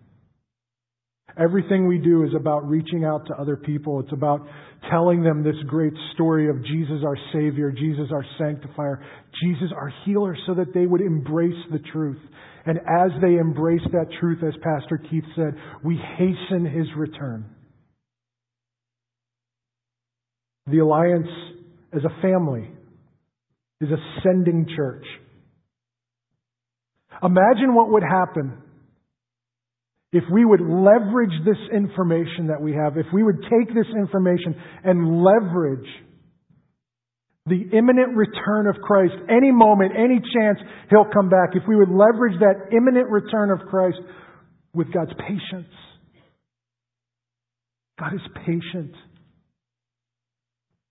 Everything 1.38 1.86
we 1.86 1.98
do 1.98 2.24
is 2.24 2.30
about 2.34 2.68
reaching 2.68 3.04
out 3.04 3.26
to 3.26 3.34
other 3.34 3.56
people. 3.56 4.00
It's 4.00 4.12
about 4.12 4.46
telling 4.90 5.22
them 5.22 5.42
this 5.42 5.56
great 5.66 5.92
story 6.14 6.48
of 6.48 6.64
Jesus 6.64 7.02
our 7.04 7.16
Savior, 7.32 7.70
Jesus 7.70 8.08
our 8.12 8.24
Sanctifier, 8.38 9.04
Jesus 9.42 9.70
our 9.74 9.92
Healer, 10.04 10.36
so 10.46 10.54
that 10.54 10.72
they 10.74 10.86
would 10.86 11.00
embrace 11.00 11.62
the 11.70 11.78
truth. 11.92 12.20
And 12.66 12.78
as 12.78 13.10
they 13.20 13.36
embrace 13.36 13.82
that 13.92 14.06
truth, 14.20 14.42
as 14.42 14.54
Pastor 14.62 14.98
Keith 15.10 15.24
said, 15.36 15.54
we 15.84 15.96
hasten 15.96 16.64
His 16.64 16.86
return. 16.96 17.44
The 20.66 20.78
Alliance 20.78 21.28
as 21.92 22.02
a 22.04 22.22
family 22.22 22.70
is 23.80 23.88
a 23.90 24.20
sending 24.22 24.66
church. 24.76 25.04
Imagine 27.22 27.74
what 27.74 27.90
would 27.90 28.02
happen 28.02 28.62
if 30.12 30.24
we 30.32 30.44
would 30.44 30.60
leverage 30.60 31.34
this 31.44 31.58
information 31.72 32.48
that 32.48 32.60
we 32.60 32.72
have, 32.72 32.96
if 32.96 33.06
we 33.12 33.22
would 33.22 33.42
take 33.42 33.68
this 33.74 33.86
information 33.96 34.56
and 34.82 35.22
leverage 35.22 35.88
the 37.46 37.76
imminent 37.76 38.16
return 38.16 38.66
of 38.66 38.76
Christ, 38.82 39.14
any 39.28 39.50
moment, 39.50 39.92
any 39.96 40.20
chance 40.34 40.58
He'll 40.90 41.08
come 41.12 41.28
back, 41.28 41.50
if 41.54 41.62
we 41.66 41.76
would 41.76 41.88
leverage 41.88 42.38
that 42.40 42.76
imminent 42.76 43.08
return 43.08 43.50
of 43.50 43.66
Christ 43.68 43.98
with 44.74 44.92
God's 44.92 45.12
patience. 45.18 45.72
God 47.98 48.14
is 48.14 48.20
patient. 48.46 48.94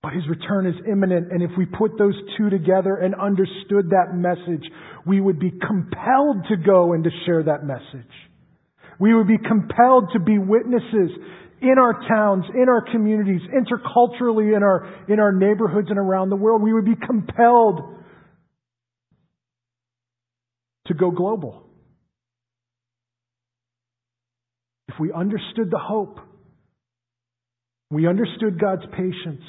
But 0.02 0.14
his 0.14 0.24
return 0.30 0.66
is 0.66 0.76
imminent, 0.90 1.32
and 1.32 1.44
if 1.44 1.52
we 1.58 1.66
put 1.66 1.98
those 1.98 2.16
two 2.38 2.50
together 2.50 2.96
and 2.96 3.14
understood 3.16 3.90
that 3.90 4.14
message, 4.14 4.64
we 5.06 5.20
would 5.20 5.40
be 5.40 5.52
compelled 5.52 6.46
to 6.50 6.56
go 6.56 6.94
and 6.94 7.04
to 7.04 7.10
share 7.26 7.44
that 7.44 7.66
message. 7.66 8.08
We 9.00 9.14
would 9.16 9.28
be 9.28 9.38
compelled 9.38 10.10
to 10.14 10.20
be 10.20 10.38
witnesses 10.38 11.12
in 11.62 11.76
our 11.78 11.94
towns, 12.08 12.46
in 12.54 12.68
our 12.70 12.84
communities, 12.92 13.42
interculturally 13.54 14.56
in 14.56 14.64
our, 14.64 15.06
in 15.08 15.20
our 15.20 15.32
neighborhoods 15.32 15.88
and 15.90 15.98
around 15.98 16.30
the 16.30 16.36
world. 16.36 16.62
We 16.62 16.74
would 16.74 16.86
be 16.86 16.96
compelled 16.96 17.82
to 20.88 20.94
go 20.94 21.12
global. 21.12 21.64
If 24.90 24.96
we 25.00 25.12
understood 25.14 25.70
the 25.70 25.80
hope, 25.80 26.20
we 27.92 28.08
understood 28.08 28.60
God's 28.60 28.86
patience, 28.92 29.44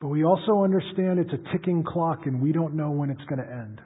but 0.00 0.08
we 0.08 0.24
also 0.24 0.62
understand 0.62 1.18
it's 1.18 1.32
a 1.32 1.52
ticking 1.56 1.84
clock 1.84 2.26
and 2.26 2.40
we 2.40 2.52
don't 2.52 2.74
know 2.74 2.90
when 2.90 3.10
it's 3.10 3.24
going 3.28 3.40
to 3.40 3.50
end. 3.50 3.80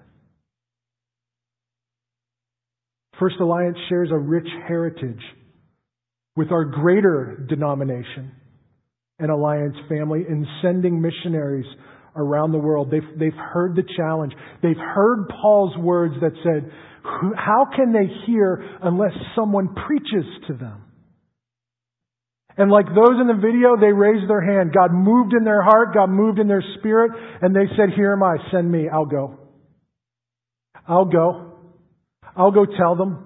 First 3.18 3.36
Alliance 3.40 3.76
shares 3.88 4.10
a 4.10 4.18
rich 4.18 4.48
heritage 4.66 5.20
with 6.36 6.50
our 6.50 6.64
greater 6.64 7.46
denomination 7.48 8.32
and 9.18 9.30
Alliance 9.30 9.76
family 9.88 10.24
in 10.28 10.46
sending 10.62 11.00
missionaries 11.00 11.66
around 12.16 12.52
the 12.52 12.58
world. 12.58 12.90
They've, 12.90 13.18
they've 13.18 13.32
heard 13.52 13.76
the 13.76 13.84
challenge. 13.96 14.32
They've 14.62 14.76
heard 14.76 15.28
Paul's 15.40 15.76
words 15.78 16.14
that 16.20 16.32
said, 16.42 16.70
How 17.36 17.66
can 17.74 17.92
they 17.92 18.06
hear 18.26 18.78
unless 18.82 19.12
someone 19.36 19.74
preaches 19.86 20.24
to 20.48 20.54
them? 20.54 20.82
And 22.56 22.70
like 22.70 22.86
those 22.86 23.20
in 23.20 23.26
the 23.26 23.34
video, 23.34 23.76
they 23.80 23.92
raised 23.92 24.30
their 24.30 24.40
hand. 24.40 24.72
God 24.72 24.92
moved 24.92 25.32
in 25.36 25.44
their 25.44 25.62
heart, 25.62 25.94
God 25.94 26.08
moved 26.08 26.38
in 26.38 26.46
their 26.46 26.62
spirit, 26.78 27.10
and 27.42 27.54
they 27.54 27.66
said, 27.76 27.90
Here 27.96 28.12
am 28.12 28.22
I, 28.22 28.36
send 28.52 28.70
me, 28.70 28.88
I'll 28.88 29.06
go. 29.06 29.38
I'll 30.86 31.06
go. 31.06 31.53
I'll 32.36 32.50
go 32.50 32.66
tell 32.66 32.96
them. 32.96 33.24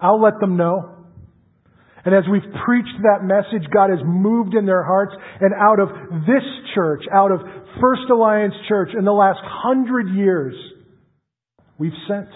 I'll 0.00 0.20
let 0.20 0.40
them 0.40 0.56
know. 0.56 0.94
And 2.04 2.14
as 2.14 2.24
we've 2.30 2.42
preached 2.64 3.02
that 3.02 3.24
message, 3.24 3.68
God 3.72 3.90
has 3.90 3.98
moved 4.04 4.54
in 4.54 4.66
their 4.66 4.84
hearts, 4.84 5.12
and 5.40 5.52
out 5.54 5.80
of 5.80 5.88
this 6.26 6.44
church, 6.74 7.02
out 7.12 7.32
of 7.32 7.40
First 7.80 8.08
Alliance 8.10 8.54
Church, 8.68 8.90
in 8.96 9.04
the 9.04 9.12
last 9.12 9.40
hundred 9.42 10.14
years, 10.14 10.54
we've 11.78 11.92
sent. 12.06 12.28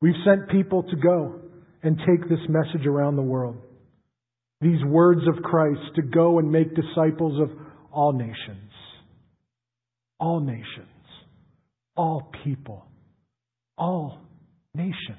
We've 0.00 0.14
sent 0.24 0.48
people 0.50 0.82
to 0.84 0.96
go 0.96 1.40
and 1.82 1.98
take 1.98 2.28
this 2.28 2.40
message 2.48 2.86
around 2.86 3.16
the 3.16 3.22
world 3.22 3.58
these 4.60 4.84
words 4.84 5.20
of 5.28 5.42
Christ 5.42 5.80
to 5.96 6.02
go 6.02 6.38
and 6.38 6.50
make 6.50 6.74
disciples 6.74 7.40
of 7.40 7.50
all 7.92 8.12
nations. 8.12 8.70
All 10.18 10.40
nations. 10.40 10.88
All 11.96 12.30
people. 12.44 12.84
All 13.76 14.20
nations. 14.74 15.18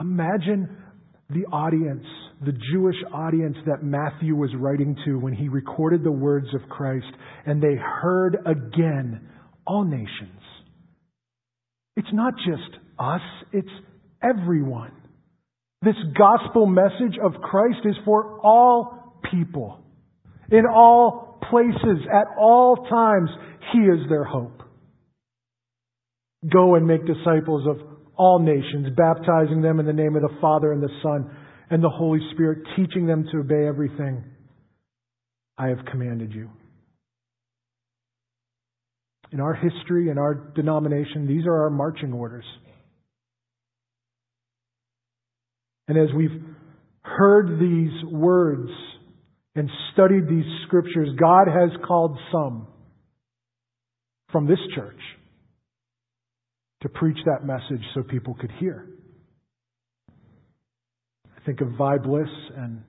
Imagine 0.00 0.76
the 1.30 1.44
audience, 1.52 2.06
the 2.44 2.56
Jewish 2.72 2.96
audience 3.12 3.56
that 3.66 3.82
Matthew 3.82 4.34
was 4.34 4.50
writing 4.56 4.96
to 5.04 5.18
when 5.18 5.34
he 5.34 5.48
recorded 5.48 6.04
the 6.04 6.12
words 6.12 6.46
of 6.54 6.68
Christ, 6.68 7.06
and 7.44 7.62
they 7.62 7.74
heard 7.74 8.38
again 8.46 9.28
all 9.66 9.84
nations. 9.84 10.40
It's 11.96 12.08
not 12.12 12.34
just 12.36 12.78
us, 12.98 13.20
it's 13.52 13.68
everyone. 14.22 14.92
This 15.82 15.96
gospel 16.16 16.66
message 16.66 17.18
of 17.22 17.40
Christ 17.42 17.80
is 17.84 17.96
for 18.04 18.40
all 18.40 19.20
people. 19.30 19.80
In 20.50 20.64
all 20.66 21.38
places, 21.50 22.06
at 22.10 22.26
all 22.38 22.86
times, 22.88 23.30
He 23.72 23.80
is 23.80 24.08
their 24.08 24.24
hope. 24.24 24.57
Go 26.46 26.76
and 26.76 26.86
make 26.86 27.04
disciples 27.04 27.66
of 27.66 27.78
all 28.16 28.38
nations, 28.38 28.88
baptizing 28.96 29.62
them 29.62 29.80
in 29.80 29.86
the 29.86 29.92
name 29.92 30.14
of 30.16 30.22
the 30.22 30.36
Father 30.40 30.72
and 30.72 30.82
the 30.82 30.90
Son 31.02 31.30
and 31.70 31.82
the 31.82 31.88
Holy 31.88 32.20
Spirit, 32.32 32.66
teaching 32.76 33.06
them 33.06 33.26
to 33.30 33.38
obey 33.38 33.66
everything 33.66 34.24
I 35.56 35.68
have 35.68 35.84
commanded 35.90 36.32
you. 36.32 36.50
In 39.30 39.40
our 39.40 39.54
history, 39.54 40.10
in 40.10 40.18
our 40.18 40.34
denomination, 40.34 41.26
these 41.26 41.44
are 41.46 41.64
our 41.64 41.70
marching 41.70 42.12
orders. 42.12 42.44
And 45.86 45.98
as 45.98 46.08
we've 46.16 46.42
heard 47.02 47.58
these 47.60 48.04
words 48.10 48.70
and 49.54 49.68
studied 49.92 50.28
these 50.28 50.44
scriptures, 50.66 51.08
God 51.18 51.48
has 51.48 51.70
called 51.86 52.18
some 52.30 52.68
from 54.30 54.46
this 54.46 54.58
church 54.74 55.00
to 56.82 56.88
preach 56.88 57.18
that 57.26 57.44
message 57.44 57.84
so 57.94 58.02
people 58.02 58.34
could 58.34 58.52
hear. 58.58 58.86
I 61.36 61.40
think 61.44 61.60
of 61.60 61.68
Vi 61.78 61.98
Bliss 61.98 62.28
and 62.56 62.82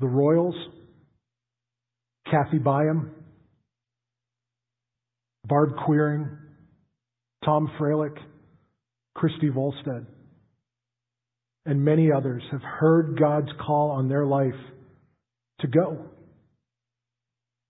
the 0.00 0.06
Royals. 0.06 0.54
Kathy 2.30 2.58
Byam, 2.58 3.12
Barb 5.46 5.76
Queering, 5.84 6.28
Tom 7.44 7.70
Freilich, 7.78 8.18
Christy 9.14 9.48
Volstead, 9.48 10.06
and 11.64 11.84
many 11.84 12.10
others 12.10 12.42
have 12.50 12.62
heard 12.62 13.18
God's 13.18 13.48
call 13.64 13.92
on 13.92 14.08
their 14.08 14.26
life 14.26 14.58
to 15.60 15.68
go 15.68 16.06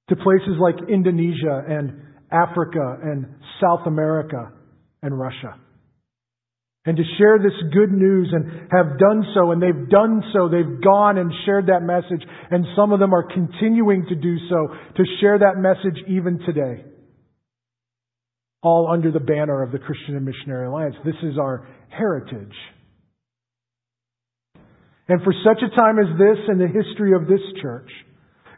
to 0.08 0.16
places 0.16 0.56
like 0.58 0.76
Indonesia 0.88 1.62
and 1.68 2.00
Africa 2.32 2.99
and 3.02 3.26
South 3.61 3.87
America 3.87 4.52
and 5.06 5.18
Russia. 5.18 5.54
And 6.84 6.96
to 6.96 7.02
share 7.18 7.38
this 7.38 7.54
good 7.72 7.90
news 7.90 8.32
and 8.32 8.70
have 8.70 8.98
done 8.98 9.25
so, 9.34 9.50
and 9.50 9.60
they've 9.60 9.88
done 9.90 10.22
so, 10.32 10.48
they've 10.48 10.80
gone 10.82 11.18
and 11.18 11.32
shared 11.44 11.66
that 11.66 11.82
message, 11.82 12.26
and 12.50 12.64
some 12.76 12.92
of 12.92 13.00
them 13.00 13.12
are 13.12 13.25
continuing 13.25 14.06
to 14.08 14.14
do 14.14 14.36
so, 14.48 14.68
to 14.96 15.04
share 15.20 15.38
that 15.38 15.56
message 15.58 16.00
even 16.08 16.38
today. 16.46 16.84
All 18.62 18.88
under 18.92 19.10
the 19.10 19.20
banner 19.20 19.62
of 19.62 19.72
the 19.72 19.78
Christian 19.78 20.16
and 20.16 20.25
Missionary 20.25 20.66
Alliance. 20.66 20.94
This 21.04 21.16
is 21.22 21.38
our 21.38 21.68
heritage. 21.88 22.54
And 25.08 25.22
for 25.22 25.32
such 25.44 25.62
a 25.62 25.76
time 25.76 25.98
as 25.98 26.18
this 26.18 26.38
in 26.48 26.58
the 26.58 26.66
history 26.66 27.14
of 27.14 27.28
this 27.28 27.42
church, 27.60 27.90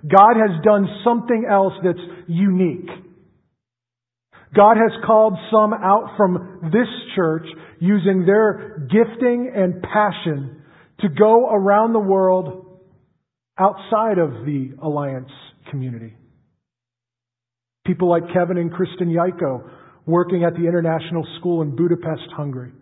God 0.07 0.37
has 0.37 0.62
done 0.64 0.87
something 1.02 1.47
else 1.50 1.73
that's 1.83 1.99
unique. 2.26 2.88
God 4.55 4.76
has 4.76 4.93
called 5.05 5.35
some 5.50 5.73
out 5.73 6.14
from 6.17 6.71
this 6.73 6.88
church 7.14 7.47
using 7.81 8.25
their 8.25 8.88
gifting 8.90 9.52
and 9.55 9.83
passion 9.83 10.62
to 11.00 11.09
go 11.09 11.49
around 11.49 11.93
the 11.93 12.00
world 12.00 12.81
outside 13.59 14.19
of 14.19 14.31
the 14.47 14.71
Alliance 14.83 15.31
community. 15.71 16.14
People 17.87 18.09
like 18.09 18.23
Kevin 18.33 18.59
and 18.59 18.73
Kristen 18.73 19.09
Yaiko 19.09 19.69
working 20.07 20.45
at 20.45 20.55
the 20.55 20.67
International 20.67 21.26
School 21.38 21.62
in 21.62 21.76
Budapest, 21.76 22.31
Hungary. 22.37 22.73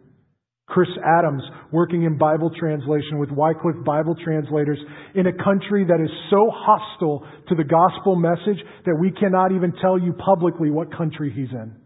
Chris 0.66 0.88
Adams 1.04 1.42
working 1.70 2.02
in 2.02 2.18
Bible 2.18 2.50
translation 2.58 3.18
with 3.18 3.30
Wycliffe 3.30 3.84
Bible 3.84 4.16
translators 4.22 4.78
in 5.14 5.26
a 5.26 5.32
country 5.32 5.84
that 5.84 6.00
is 6.02 6.10
so 6.28 6.50
hostile 6.52 7.24
to 7.48 7.54
the 7.54 7.64
gospel 7.64 8.16
message 8.16 8.62
that 8.84 8.96
we 9.00 9.12
cannot 9.12 9.52
even 9.52 9.72
tell 9.80 9.96
you 9.98 10.12
publicly 10.12 10.70
what 10.70 10.96
country 10.96 11.32
he's 11.34 11.50
in. 11.50 11.76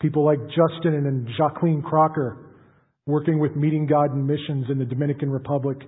People 0.00 0.24
like 0.24 0.38
Justin 0.48 0.94
and 1.06 1.28
Jacqueline 1.38 1.82
Crocker 1.82 2.54
working 3.06 3.38
with 3.38 3.56
Meeting 3.56 3.86
God 3.86 4.12
in 4.12 4.26
Missions 4.26 4.66
in 4.70 4.78
the 4.78 4.84
Dominican 4.84 5.30
Republic 5.30 5.78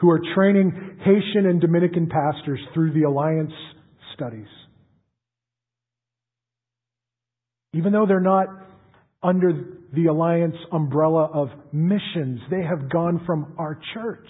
who 0.00 0.10
are 0.10 0.20
training 0.34 0.98
Haitian 1.04 1.48
and 1.48 1.60
Dominican 1.60 2.08
pastors 2.08 2.60
through 2.72 2.92
the 2.92 3.02
Alliance 3.02 3.52
studies. 4.14 4.46
Even 7.74 7.92
though 7.92 8.06
they're 8.06 8.18
not 8.18 8.48
under 9.22 9.52
the 9.92 10.06
Alliance 10.06 10.56
umbrella 10.72 11.28
of 11.32 11.48
missions. 11.72 12.40
They 12.50 12.62
have 12.62 12.90
gone 12.90 13.22
from 13.26 13.54
our 13.58 13.78
church. 13.94 14.26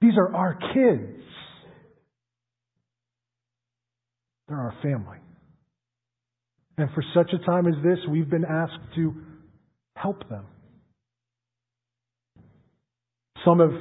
These 0.00 0.14
are 0.18 0.34
our 0.34 0.54
kids. 0.74 1.22
They're 4.48 4.58
our 4.58 4.74
family. 4.82 5.18
And 6.76 6.88
for 6.94 7.04
such 7.14 7.30
a 7.32 7.44
time 7.44 7.66
as 7.66 7.74
this, 7.84 7.98
we've 8.10 8.30
been 8.30 8.44
asked 8.44 8.94
to 8.96 9.14
help 9.96 10.28
them. 10.28 10.46
Some 13.44 13.60
have 13.60 13.72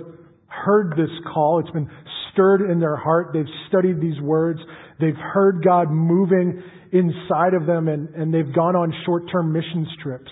heard 0.47 0.93
this 0.97 1.09
call. 1.33 1.59
It's 1.59 1.71
been 1.71 1.89
stirred 2.31 2.69
in 2.69 2.79
their 2.79 2.95
heart. 2.95 3.31
They've 3.33 3.45
studied 3.67 4.01
these 4.01 4.19
words. 4.21 4.60
They've 4.99 5.15
heard 5.15 5.63
God 5.63 5.89
moving 5.89 6.62
inside 6.91 7.53
of 7.53 7.65
them 7.65 7.88
and, 7.88 8.09
and 8.15 8.33
they've 8.33 8.53
gone 8.53 8.75
on 8.75 8.93
short-term 9.05 9.53
missions 9.53 9.88
trips. 10.03 10.31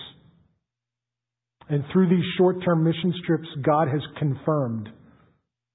And 1.68 1.84
through 1.92 2.08
these 2.08 2.24
short-term 2.36 2.84
missions 2.84 3.14
trips, 3.26 3.46
God 3.62 3.88
has 3.88 4.00
confirmed 4.18 4.88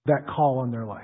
that 0.06 0.27
call 0.36 0.60
on 0.60 0.71
their 0.71 0.86
life. 0.86 1.03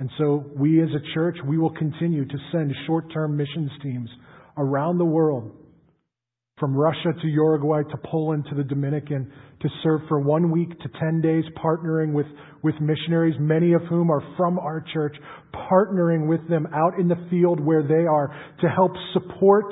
And 0.00 0.10
so 0.18 0.44
we 0.56 0.82
as 0.82 0.88
a 0.90 1.14
church, 1.14 1.36
we 1.46 1.58
will 1.58 1.74
continue 1.74 2.24
to 2.24 2.38
send 2.52 2.72
short-term 2.86 3.36
missions 3.36 3.70
teams 3.82 4.08
around 4.56 4.98
the 4.98 5.04
world 5.04 5.52
from 6.58 6.76
Russia 6.76 7.12
to 7.20 7.26
Uruguay 7.26 7.82
to 7.90 7.96
Poland 8.04 8.46
to 8.48 8.54
the 8.54 8.62
Dominican 8.62 9.30
to 9.60 9.68
serve 9.82 10.02
for 10.08 10.20
one 10.20 10.50
week 10.52 10.70
to 10.80 10.88
10 11.00 11.20
days, 11.20 11.44
partnering 11.62 12.12
with, 12.12 12.26
with 12.62 12.74
missionaries, 12.80 13.34
many 13.40 13.72
of 13.72 13.82
whom 13.88 14.10
are 14.10 14.22
from 14.36 14.58
our 14.58 14.84
church, 14.92 15.16
partnering 15.52 16.28
with 16.28 16.48
them 16.48 16.66
out 16.72 16.98
in 16.98 17.08
the 17.08 17.16
field 17.28 17.58
where 17.58 17.82
they 17.82 18.06
are 18.06 18.28
to 18.60 18.68
help 18.68 18.92
support 19.12 19.64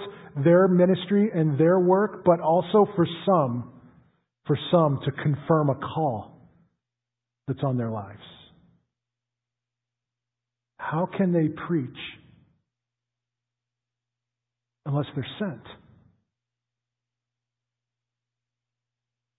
their 0.44 0.66
ministry 0.66 1.30
and 1.32 1.58
their 1.58 1.78
work, 1.78 2.24
but 2.24 2.40
also 2.40 2.86
for 2.96 3.06
some, 3.26 3.72
for 4.46 4.58
some 4.72 4.98
to 5.04 5.12
confirm 5.22 5.70
a 5.70 5.74
call 5.76 6.48
that's 7.46 7.62
on 7.62 7.76
their 7.76 7.90
lives. 7.90 8.18
How 10.78 11.06
can 11.16 11.32
they 11.32 11.48
preach 11.68 11.96
unless 14.84 15.06
they're 15.14 15.26
sent? 15.38 15.62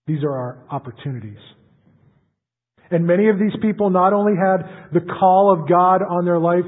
These 0.06 0.22
are 0.22 0.32
our 0.32 0.64
opportunities. 0.70 1.38
And 2.90 3.06
many 3.06 3.28
of 3.28 3.38
these 3.38 3.54
people 3.62 3.90
not 3.90 4.12
only 4.12 4.34
had 4.36 4.92
the 4.92 5.00
call 5.00 5.52
of 5.52 5.68
God 5.68 6.02
on 6.02 6.24
their 6.24 6.38
life 6.38 6.64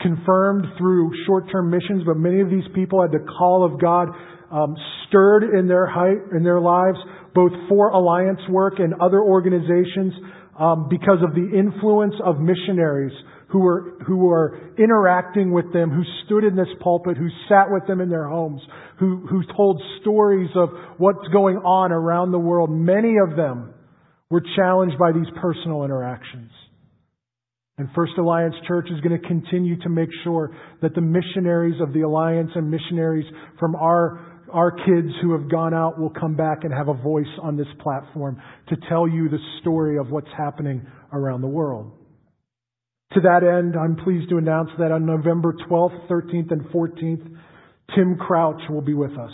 confirmed 0.00 0.64
through 0.78 1.10
short-term 1.26 1.70
missions, 1.70 2.02
but 2.06 2.16
many 2.16 2.40
of 2.40 2.50
these 2.50 2.64
people 2.74 3.02
had 3.02 3.10
the 3.10 3.26
call 3.38 3.64
of 3.64 3.80
God 3.80 4.08
um, 4.52 4.76
stirred 5.08 5.58
in 5.58 5.66
their 5.66 5.86
height, 5.86 6.18
in 6.36 6.44
their 6.44 6.60
lives, 6.60 6.98
both 7.34 7.52
for 7.68 7.88
alliance 7.88 8.40
work 8.48 8.74
and 8.78 8.94
other 9.00 9.20
organizations, 9.20 10.12
um, 10.58 10.88
because 10.88 11.18
of 11.22 11.34
the 11.34 11.58
influence 11.58 12.14
of 12.24 12.38
missionaries 12.38 13.12
who 13.56 13.60
were, 13.60 13.96
who 14.06 14.16
were 14.18 14.58
interacting 14.76 15.50
with 15.50 15.72
them, 15.72 15.90
who 15.90 16.02
stood 16.26 16.44
in 16.44 16.56
this 16.56 16.68
pulpit, 16.82 17.16
who 17.16 17.28
sat 17.48 17.70
with 17.70 17.86
them 17.86 18.02
in 18.02 18.10
their 18.10 18.28
homes, 18.28 18.60
who, 19.00 19.26
who 19.26 19.42
told 19.56 19.80
stories 20.02 20.50
of 20.54 20.68
what's 20.98 21.26
going 21.32 21.56
on 21.56 21.90
around 21.90 22.32
the 22.32 22.38
world. 22.38 22.70
Many 22.70 23.16
of 23.16 23.34
them 23.34 23.72
were 24.28 24.42
challenged 24.56 24.98
by 24.98 25.12
these 25.12 25.26
personal 25.40 25.84
interactions. 25.84 26.50
And 27.78 27.88
First 27.94 28.12
Alliance 28.18 28.54
Church 28.68 28.88
is 28.90 29.00
going 29.00 29.18
to 29.18 29.26
continue 29.26 29.80
to 29.80 29.88
make 29.88 30.10
sure 30.22 30.54
that 30.82 30.94
the 30.94 31.00
missionaries 31.00 31.80
of 31.80 31.94
the 31.94 32.02
Alliance 32.02 32.50
and 32.54 32.70
missionaries 32.70 33.24
from 33.58 33.74
our, 33.74 34.20
our 34.52 34.70
kids 34.70 35.08
who 35.22 35.32
have 35.32 35.50
gone 35.50 35.72
out 35.72 35.98
will 35.98 36.10
come 36.10 36.36
back 36.36 36.64
and 36.64 36.74
have 36.74 36.88
a 36.88 36.94
voice 36.94 37.24
on 37.42 37.56
this 37.56 37.68
platform 37.80 38.38
to 38.68 38.76
tell 38.90 39.08
you 39.08 39.30
the 39.30 39.38
story 39.62 39.96
of 39.96 40.10
what's 40.10 40.28
happening 40.36 40.86
around 41.10 41.40
the 41.40 41.48
world. 41.48 41.92
To 43.14 43.20
that 43.20 43.42
end, 43.42 43.76
I'm 43.76 43.96
pleased 43.96 44.28
to 44.30 44.36
announce 44.36 44.70
that 44.78 44.92
on 44.92 45.06
November 45.06 45.54
12th, 45.68 46.08
13th, 46.08 46.50
and 46.50 46.62
14th, 46.66 47.36
Tim 47.94 48.16
Crouch 48.16 48.60
will 48.68 48.80
be 48.80 48.94
with 48.94 49.12
us. 49.12 49.30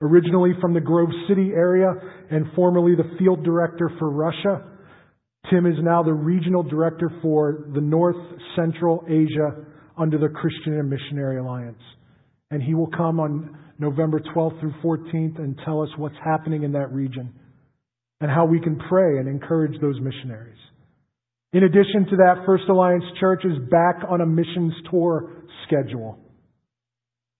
Originally 0.00 0.52
from 0.60 0.74
the 0.74 0.80
Grove 0.80 1.08
City 1.28 1.50
area 1.54 1.92
and 2.30 2.46
formerly 2.54 2.94
the 2.94 3.16
field 3.18 3.44
director 3.44 3.90
for 3.98 4.10
Russia, 4.10 4.62
Tim 5.50 5.66
is 5.66 5.76
now 5.80 6.02
the 6.02 6.12
regional 6.12 6.62
director 6.62 7.10
for 7.22 7.66
the 7.74 7.80
North 7.80 8.16
Central 8.54 9.04
Asia 9.08 9.64
under 9.96 10.18
the 10.18 10.28
Christian 10.28 10.78
and 10.78 10.90
Missionary 10.90 11.38
Alliance. 11.38 11.82
And 12.50 12.62
he 12.62 12.74
will 12.74 12.90
come 12.96 13.20
on 13.20 13.58
November 13.78 14.20
12th 14.20 14.60
through 14.60 14.74
14th 14.82 15.38
and 15.38 15.58
tell 15.64 15.82
us 15.82 15.88
what's 15.96 16.16
happening 16.24 16.62
in 16.62 16.72
that 16.72 16.92
region 16.92 17.32
and 18.20 18.30
how 18.30 18.44
we 18.44 18.60
can 18.60 18.78
pray 18.88 19.18
and 19.18 19.28
encourage 19.28 19.78
those 19.80 20.00
missionaries. 20.00 20.58
In 21.56 21.64
addition 21.64 22.04
to 22.10 22.16
that, 22.16 22.42
First 22.44 22.64
Alliance 22.68 23.04
Church 23.18 23.42
is 23.46 23.56
back 23.70 24.02
on 24.06 24.20
a 24.20 24.26
missions 24.26 24.74
tour 24.90 25.32
schedule. 25.66 26.18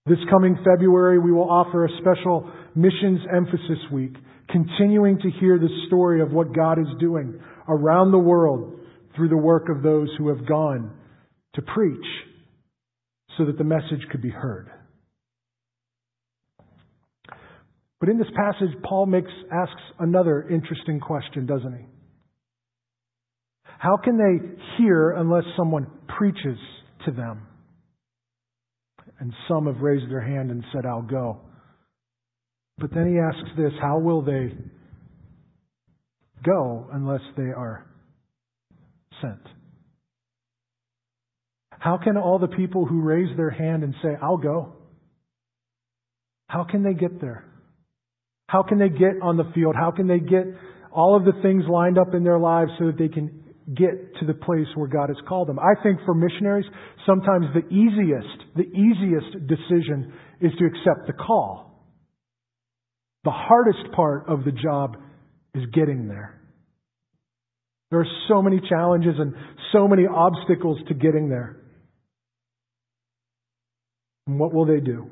This 0.07 0.17
coming 0.31 0.57
February, 0.65 1.19
we 1.19 1.31
will 1.31 1.47
offer 1.47 1.85
a 1.85 1.89
special 2.01 2.51
missions 2.73 3.19
emphasis 3.31 3.77
week, 3.93 4.15
continuing 4.49 5.19
to 5.19 5.29
hear 5.39 5.59
the 5.59 5.69
story 5.85 6.19
of 6.19 6.31
what 6.31 6.51
God 6.51 6.79
is 6.79 6.87
doing 6.99 7.39
around 7.69 8.09
the 8.09 8.17
world 8.17 8.79
through 9.15 9.29
the 9.29 9.37
work 9.37 9.69
of 9.69 9.83
those 9.83 10.09
who 10.17 10.29
have 10.29 10.47
gone 10.47 10.97
to 11.53 11.61
preach 11.61 12.05
so 13.37 13.45
that 13.45 13.59
the 13.59 13.63
message 13.63 14.01
could 14.11 14.23
be 14.23 14.31
heard. 14.31 14.67
But 17.99 18.09
in 18.09 18.17
this 18.17 18.31
passage, 18.35 18.75
Paul 18.81 19.05
makes, 19.05 19.29
asks 19.53 19.81
another 19.99 20.41
interesting 20.49 20.99
question, 20.99 21.45
doesn't 21.45 21.77
he? 21.77 21.85
How 23.79 23.97
can 23.97 24.17
they 24.17 24.57
hear 24.77 25.11
unless 25.11 25.43
someone 25.55 25.87
preaches 26.17 26.57
to 27.05 27.11
them? 27.11 27.47
And 29.19 29.33
some 29.47 29.67
have 29.67 29.81
raised 29.81 30.11
their 30.11 30.21
hand 30.21 30.51
and 30.51 30.63
said, 30.73 30.85
I'll 30.85 31.01
go. 31.01 31.41
But 32.77 32.93
then 32.93 33.11
he 33.11 33.19
asks 33.19 33.49
this 33.57 33.71
how 33.81 33.99
will 33.99 34.21
they 34.21 34.53
go 36.43 36.87
unless 36.93 37.21
they 37.35 37.43
are 37.43 37.87
sent? 39.21 39.41
How 41.79 41.97
can 41.97 42.17
all 42.17 42.39
the 42.39 42.47
people 42.47 42.85
who 42.85 43.01
raise 43.01 43.35
their 43.37 43.49
hand 43.49 43.83
and 43.83 43.93
say, 44.01 44.09
I'll 44.21 44.37
go, 44.37 44.73
how 46.47 46.63
can 46.63 46.83
they 46.83 46.93
get 46.93 47.21
there? 47.21 47.45
How 48.47 48.63
can 48.63 48.79
they 48.79 48.89
get 48.89 49.21
on 49.21 49.37
the 49.37 49.51
field? 49.53 49.75
How 49.75 49.91
can 49.91 50.07
they 50.07 50.19
get 50.19 50.45
all 50.91 51.15
of 51.15 51.25
the 51.25 51.39
things 51.41 51.65
lined 51.69 51.97
up 51.97 52.13
in 52.13 52.23
their 52.23 52.39
lives 52.39 52.71
so 52.79 52.87
that 52.87 52.97
they 52.97 53.09
can 53.09 53.43
get 53.75 54.15
to 54.19 54.25
the 54.25 54.33
place 54.33 54.67
where 54.75 54.87
God 54.87 55.09
has 55.09 55.17
called 55.27 55.49
them? 55.49 55.59
I 55.59 55.81
think 55.83 55.99
for 56.05 56.13
missionaries, 56.13 56.65
sometimes 57.05 57.47
the 57.53 57.67
easiest, 57.67 58.55
the 58.55 58.63
easiest 58.63 59.47
decision 59.47 60.13
is 60.41 60.51
to 60.59 60.65
accept 60.65 61.07
the 61.07 61.13
call. 61.13 61.85
The 63.23 63.31
hardest 63.31 63.91
part 63.93 64.29
of 64.29 64.45
the 64.45 64.51
job 64.51 64.97
is 65.53 65.65
getting 65.73 66.07
there. 66.07 66.39
There 67.91 67.99
are 67.99 68.07
so 68.27 68.41
many 68.41 68.61
challenges 68.67 69.15
and 69.17 69.33
so 69.71 69.87
many 69.87 70.03
obstacles 70.05 70.79
to 70.87 70.93
getting 70.93 71.29
there. 71.29 71.57
And 74.27 74.39
what 74.39 74.53
will 74.53 74.65
they 74.65 74.79
do? 74.79 75.09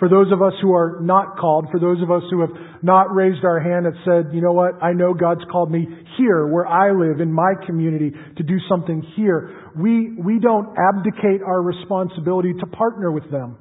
For 0.00 0.08
those 0.08 0.32
of 0.32 0.40
us 0.40 0.54
who 0.62 0.72
are 0.72 0.98
not 1.02 1.36
called, 1.36 1.66
for 1.70 1.78
those 1.78 2.02
of 2.02 2.10
us 2.10 2.22
who 2.30 2.40
have 2.40 2.50
not 2.82 3.14
raised 3.14 3.44
our 3.44 3.60
hand 3.60 3.84
and 3.84 3.94
said, 4.02 4.34
you 4.34 4.40
know 4.40 4.52
what, 4.52 4.82
I 4.82 4.94
know 4.94 5.12
God's 5.12 5.42
called 5.52 5.70
me 5.70 5.86
here, 6.16 6.46
where 6.46 6.66
I 6.66 6.90
live, 6.90 7.20
in 7.20 7.30
my 7.30 7.52
community, 7.66 8.10
to 8.38 8.42
do 8.42 8.56
something 8.66 9.02
here, 9.14 9.70
we, 9.76 10.10
we 10.16 10.40
don't 10.40 10.74
abdicate 10.74 11.42
our 11.46 11.60
responsibility 11.60 12.54
to 12.60 12.66
partner 12.66 13.12
with 13.12 13.30
them. 13.30 13.58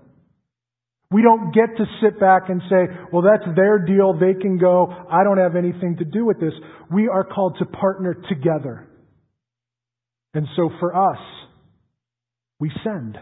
We 1.11 1.23
don't 1.23 1.51
get 1.53 1.75
to 1.75 1.85
sit 2.01 2.21
back 2.21 2.43
and 2.47 2.61
say, 2.69 2.87
well, 3.11 3.23
that's 3.23 3.53
their 3.57 3.79
deal, 3.79 4.13
they 4.13 4.39
can 4.39 4.57
go, 4.57 4.87
I 5.11 5.25
don't 5.25 5.39
have 5.39 5.57
anything 5.57 5.97
to 5.97 6.05
do 6.05 6.25
with 6.25 6.39
this. 6.39 6.53
We 6.89 7.09
are 7.09 7.25
called 7.25 7.57
to 7.59 7.65
partner 7.65 8.15
together. 8.29 8.87
And 10.33 10.47
so 10.55 10.69
for 10.79 10.95
us, 10.95 11.19
we 12.61 12.71
send. 12.81 13.17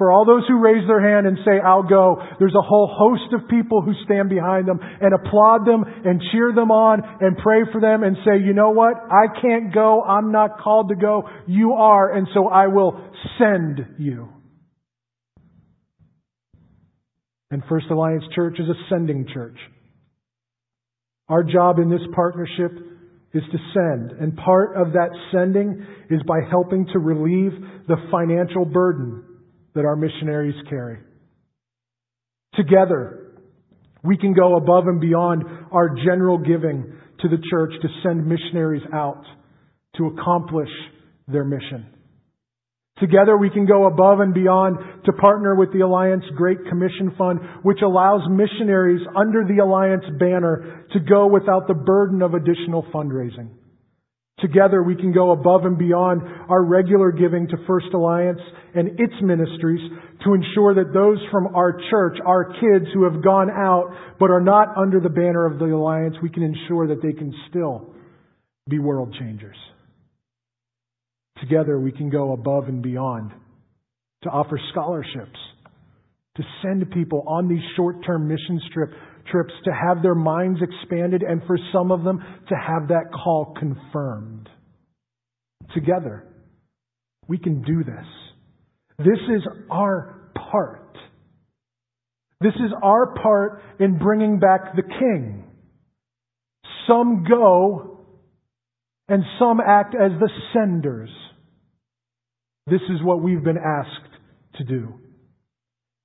For 0.00 0.10
all 0.10 0.24
those 0.24 0.48
who 0.48 0.58
raise 0.58 0.88
their 0.88 1.02
hand 1.02 1.26
and 1.26 1.36
say, 1.44 1.60
I'll 1.62 1.82
go, 1.82 2.16
there's 2.38 2.54
a 2.54 2.66
whole 2.66 2.88
host 2.90 3.34
of 3.34 3.50
people 3.50 3.82
who 3.82 3.92
stand 4.06 4.30
behind 4.30 4.66
them 4.66 4.80
and 4.80 5.12
applaud 5.12 5.66
them 5.66 5.84
and 5.84 6.22
cheer 6.32 6.54
them 6.54 6.70
on 6.70 7.02
and 7.20 7.36
pray 7.36 7.64
for 7.70 7.82
them 7.82 8.02
and 8.02 8.16
say, 8.24 8.42
you 8.42 8.54
know 8.54 8.70
what? 8.70 8.94
I 8.96 9.26
can't 9.42 9.74
go. 9.74 10.00
I'm 10.02 10.32
not 10.32 10.58
called 10.58 10.88
to 10.88 10.94
go. 10.94 11.24
You 11.46 11.74
are. 11.74 12.16
And 12.16 12.26
so 12.32 12.48
I 12.48 12.68
will 12.68 12.98
send 13.38 13.80
you. 13.98 14.30
And 17.50 17.62
First 17.68 17.88
Alliance 17.90 18.24
Church 18.34 18.54
is 18.58 18.70
a 18.70 18.88
sending 18.88 19.26
church. 19.34 19.58
Our 21.28 21.42
job 21.42 21.78
in 21.78 21.90
this 21.90 22.00
partnership 22.14 22.72
is 23.34 23.42
to 23.52 23.58
send. 23.74 24.12
And 24.12 24.34
part 24.34 24.78
of 24.78 24.94
that 24.94 25.10
sending 25.30 25.86
is 26.08 26.22
by 26.26 26.38
helping 26.48 26.86
to 26.94 26.98
relieve 26.98 27.52
the 27.86 27.96
financial 28.10 28.64
burden 28.64 29.24
that 29.74 29.84
our 29.84 29.96
missionaries 29.96 30.54
carry. 30.68 30.98
Together, 32.54 33.32
we 34.02 34.16
can 34.16 34.32
go 34.32 34.56
above 34.56 34.86
and 34.86 35.00
beyond 35.00 35.44
our 35.72 35.94
general 36.04 36.38
giving 36.38 36.92
to 37.20 37.28
the 37.28 37.38
church 37.50 37.72
to 37.82 37.88
send 38.02 38.26
missionaries 38.26 38.82
out 38.92 39.22
to 39.96 40.06
accomplish 40.06 40.70
their 41.28 41.44
mission. 41.44 41.86
Together 42.98 43.36
we 43.36 43.48
can 43.48 43.64
go 43.64 43.86
above 43.86 44.20
and 44.20 44.34
beyond 44.34 44.76
to 45.06 45.12
partner 45.12 45.54
with 45.54 45.72
the 45.72 45.80
Alliance 45.80 46.24
Great 46.36 46.58
Commission 46.68 47.14
Fund, 47.16 47.40
which 47.62 47.80
allows 47.82 48.20
missionaries 48.30 49.00
under 49.16 49.44
the 49.44 49.62
Alliance 49.62 50.04
banner 50.18 50.84
to 50.92 51.00
go 51.00 51.26
without 51.26 51.66
the 51.66 51.74
burden 51.74 52.20
of 52.20 52.34
additional 52.34 52.82
fundraising. 52.94 53.48
Together 54.40 54.82
we 54.82 54.96
can 54.96 55.12
go 55.12 55.32
above 55.32 55.64
and 55.64 55.76
beyond 55.76 56.22
our 56.48 56.64
regular 56.64 57.12
giving 57.12 57.46
to 57.48 57.56
First 57.66 57.88
Alliance 57.92 58.40
and 58.74 58.98
its 58.98 59.12
ministries 59.22 59.80
to 60.24 60.34
ensure 60.34 60.74
that 60.74 60.92
those 60.94 61.18
from 61.30 61.54
our 61.54 61.78
church, 61.90 62.18
our 62.24 62.44
kids 62.44 62.86
who 62.94 63.04
have 63.04 63.22
gone 63.22 63.50
out 63.50 63.90
but 64.18 64.30
are 64.30 64.40
not 64.40 64.76
under 64.76 65.00
the 65.00 65.08
banner 65.08 65.44
of 65.44 65.58
the 65.58 65.66
Alliance, 65.66 66.14
we 66.22 66.30
can 66.30 66.42
ensure 66.42 66.88
that 66.88 67.02
they 67.02 67.12
can 67.12 67.34
still 67.50 67.94
be 68.68 68.78
world 68.78 69.14
changers. 69.18 69.56
Together 71.40 71.78
we 71.78 71.92
can 71.92 72.10
go 72.10 72.32
above 72.32 72.64
and 72.68 72.82
beyond 72.82 73.32
to 74.22 74.28
offer 74.28 74.58
scholarships, 74.70 75.38
to 76.36 76.42
send 76.62 76.90
people 76.92 77.24
on 77.26 77.48
these 77.48 77.62
short-term 77.76 78.28
mission 78.28 78.60
trips 78.72 78.94
to 79.32 79.70
have 79.72 80.02
their 80.02 80.14
minds 80.14 80.60
expanded 80.62 81.22
and 81.22 81.42
for 81.46 81.58
some 81.72 81.92
of 81.92 82.04
them 82.04 82.18
to 82.48 82.54
have 82.54 82.88
that 82.88 83.12
call 83.12 83.54
confirmed. 83.58 84.48
Together, 85.74 86.26
we 87.28 87.38
can 87.38 87.62
do 87.62 87.84
this. 87.84 88.06
This 88.98 89.18
is 89.34 89.42
our 89.70 90.30
part. 90.50 90.96
This 92.40 92.54
is 92.54 92.72
our 92.82 93.14
part 93.22 93.62
in 93.78 93.98
bringing 93.98 94.40
back 94.40 94.74
the 94.74 94.82
king. 94.82 95.44
Some 96.86 97.24
go 97.28 98.00
and 99.08 99.22
some 99.38 99.60
act 99.60 99.94
as 99.94 100.12
the 100.18 100.30
senders. 100.52 101.10
This 102.66 102.80
is 102.82 103.02
what 103.02 103.22
we've 103.22 103.42
been 103.42 103.58
asked 103.58 104.14
to 104.56 104.64
do. 104.64 104.94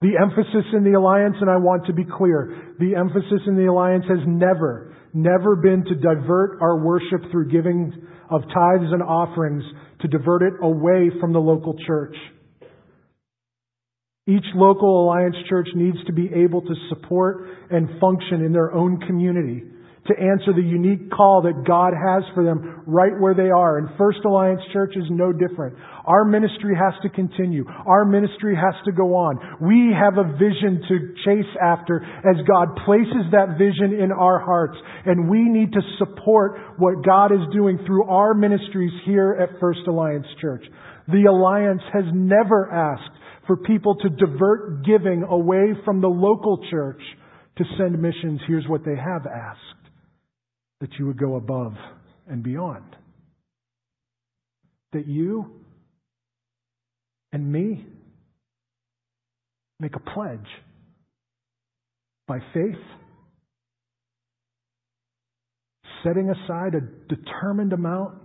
The 0.06 0.22
emphasis 0.22 0.70
in 0.74 0.84
the 0.84 0.94
alliance, 0.94 1.36
and 1.42 1.50
I 1.50 1.58
want 1.58 1.88
to 1.88 1.94
be 1.94 2.06
clear, 2.06 2.76
the 2.78 2.94
emphasis 2.94 3.42
in 3.48 3.56
the 3.56 3.66
alliance 3.66 4.06
has 4.08 4.20
never, 4.28 4.96
never 5.16 5.56
been 5.56 5.84
to 5.84 5.96
divert 5.96 6.62
our 6.62 6.78
worship 6.78 7.32
through 7.32 7.50
giving 7.50 7.92
of 8.30 8.42
tithes 8.54 8.92
and 8.92 9.02
offerings, 9.02 9.64
to 10.02 10.08
divert 10.08 10.44
it 10.44 10.54
away 10.62 11.10
from 11.20 11.34
the 11.34 11.40
local 11.40 11.76
church. 11.88 12.16
Each 14.28 14.46
local 14.54 15.06
alliance 15.06 15.38
church 15.50 15.70
needs 15.74 15.98
to 16.06 16.14
be 16.14 16.30
able 16.36 16.62
to 16.62 16.76
support 16.90 17.48
and 17.72 18.00
function 18.00 18.46
in 18.46 18.54
their 18.54 18.74
own 18.74 19.00
community 19.08 19.64
to 20.08 20.14
answer 20.14 20.54
the 20.54 20.62
unique 20.62 21.10
call 21.10 21.42
that 21.42 21.66
God 21.66 21.94
has 21.98 22.22
for 22.36 22.44
them 22.44 22.84
right 22.86 23.14
where 23.20 23.34
they 23.34 23.50
are. 23.50 23.80
And 23.80 23.90
First 23.98 24.20
Alliance 24.24 24.62
Church 24.72 24.94
is 24.96 25.06
no 25.10 25.34
different. 25.34 25.76
Our 26.06 26.26
ministry 26.26 26.76
has 26.78 26.94
to 27.02 27.10
continue. 27.10 27.66
Our 27.66 28.06
ministry 28.06 28.56
has 28.56 28.76
to 28.86 28.92
go 28.92 29.16
on. 29.16 29.40
We 29.62 29.90
have 29.98 30.18
a 30.22 30.38
vision 30.38 30.82
to 30.88 30.96
chase 31.26 31.52
after 31.62 32.06
as 32.22 32.38
God 32.46 32.78
places 32.86 33.26
that 33.32 33.58
vision 33.58 33.98
in 33.98 34.12
our 34.12 34.38
hearts. 34.38 34.78
And 35.06 35.28
we 35.28 35.42
need 35.50 35.74
to 35.74 35.82
support 35.98 36.60
what 36.78 37.04
God 37.04 37.32
is 37.32 37.42
doing 37.52 37.80
through 37.88 38.06
our 38.06 38.36
ministries 38.36 38.94
here 39.06 39.38
at 39.42 39.60
First 39.60 39.82
Alliance 39.88 40.28
Church. 40.40 40.64
The 41.08 41.26
Alliance 41.26 41.82
has 41.94 42.06
never 42.14 42.72
asked 42.72 43.18
for 43.48 43.58
people 43.58 43.96
to 43.96 44.10
divert 44.10 44.86
giving 44.86 45.24
away 45.24 45.74
from 45.84 46.02
the 46.02 46.08
local 46.08 46.60
church 46.70 47.02
to 47.58 47.64
send 47.78 48.00
missions. 48.00 48.42
Here's 48.48 48.68
what 48.68 48.86
they 48.86 48.96
have 48.96 49.26
asked 49.26 49.85
that 50.82 50.90
you 51.00 51.08
would 51.08 51.20
go 51.20 51.36
above 51.36 51.74
and 52.28 52.44
beyond. 52.44 52.96
That 54.94 55.08
you 55.08 55.52
and 57.32 57.52
me 57.52 57.86
make 59.80 59.96
a 59.96 60.00
pledge 60.00 60.48
by 62.28 62.40
faith, 62.54 62.82
setting 66.04 66.30
aside 66.30 66.74
a 66.76 67.14
determined 67.14 67.74
amount 67.74 68.16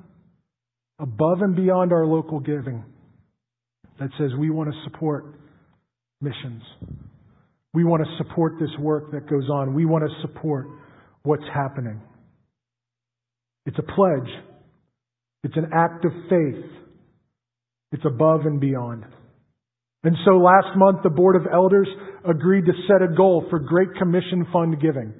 above 0.98 1.40
and 1.40 1.56
beyond 1.56 1.92
our 1.92 2.06
local 2.06 2.40
giving 2.40 2.84
that 3.98 4.10
says 4.18 4.30
we 4.38 4.50
want 4.50 4.70
to 4.72 4.76
support 4.84 5.40
missions. 6.20 6.62
We 7.72 7.84
want 7.84 8.02
to 8.02 8.24
support 8.24 8.54
this 8.58 8.70
work 8.78 9.12
that 9.12 9.28
goes 9.28 9.48
on. 9.50 9.74
We 9.74 9.84
want 9.84 10.04
to 10.04 10.28
support 10.28 10.66
what's 11.22 11.44
happening. 11.54 12.00
It's 13.66 13.78
a 13.78 13.82
pledge. 13.82 14.30
It's 15.44 15.56
an 15.56 15.70
act 15.74 16.04
of 16.04 16.12
faith. 16.28 16.64
It's 17.92 18.04
above 18.04 18.42
and 18.42 18.60
beyond. 18.60 19.04
And 20.02 20.16
so 20.24 20.32
last 20.36 20.76
month, 20.76 20.98
the 21.02 21.10
Board 21.10 21.36
of 21.36 21.42
Elders 21.52 21.88
agreed 22.28 22.66
to 22.66 22.72
set 22.88 23.02
a 23.02 23.14
goal 23.14 23.44
for 23.50 23.58
Great 23.58 23.94
Commission 23.98 24.46
Fund 24.52 24.80
giving. 24.80 25.12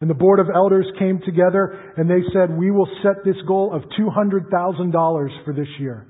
And 0.00 0.10
the 0.10 0.14
Board 0.14 0.40
of 0.40 0.46
Elders 0.54 0.86
came 0.98 1.20
together 1.24 1.92
and 1.96 2.10
they 2.10 2.22
said, 2.32 2.56
we 2.56 2.70
will 2.70 2.88
set 3.02 3.24
this 3.24 3.36
goal 3.46 3.72
of 3.72 3.82
$200,000 3.98 5.44
for 5.44 5.54
this 5.54 5.68
year. 5.78 6.08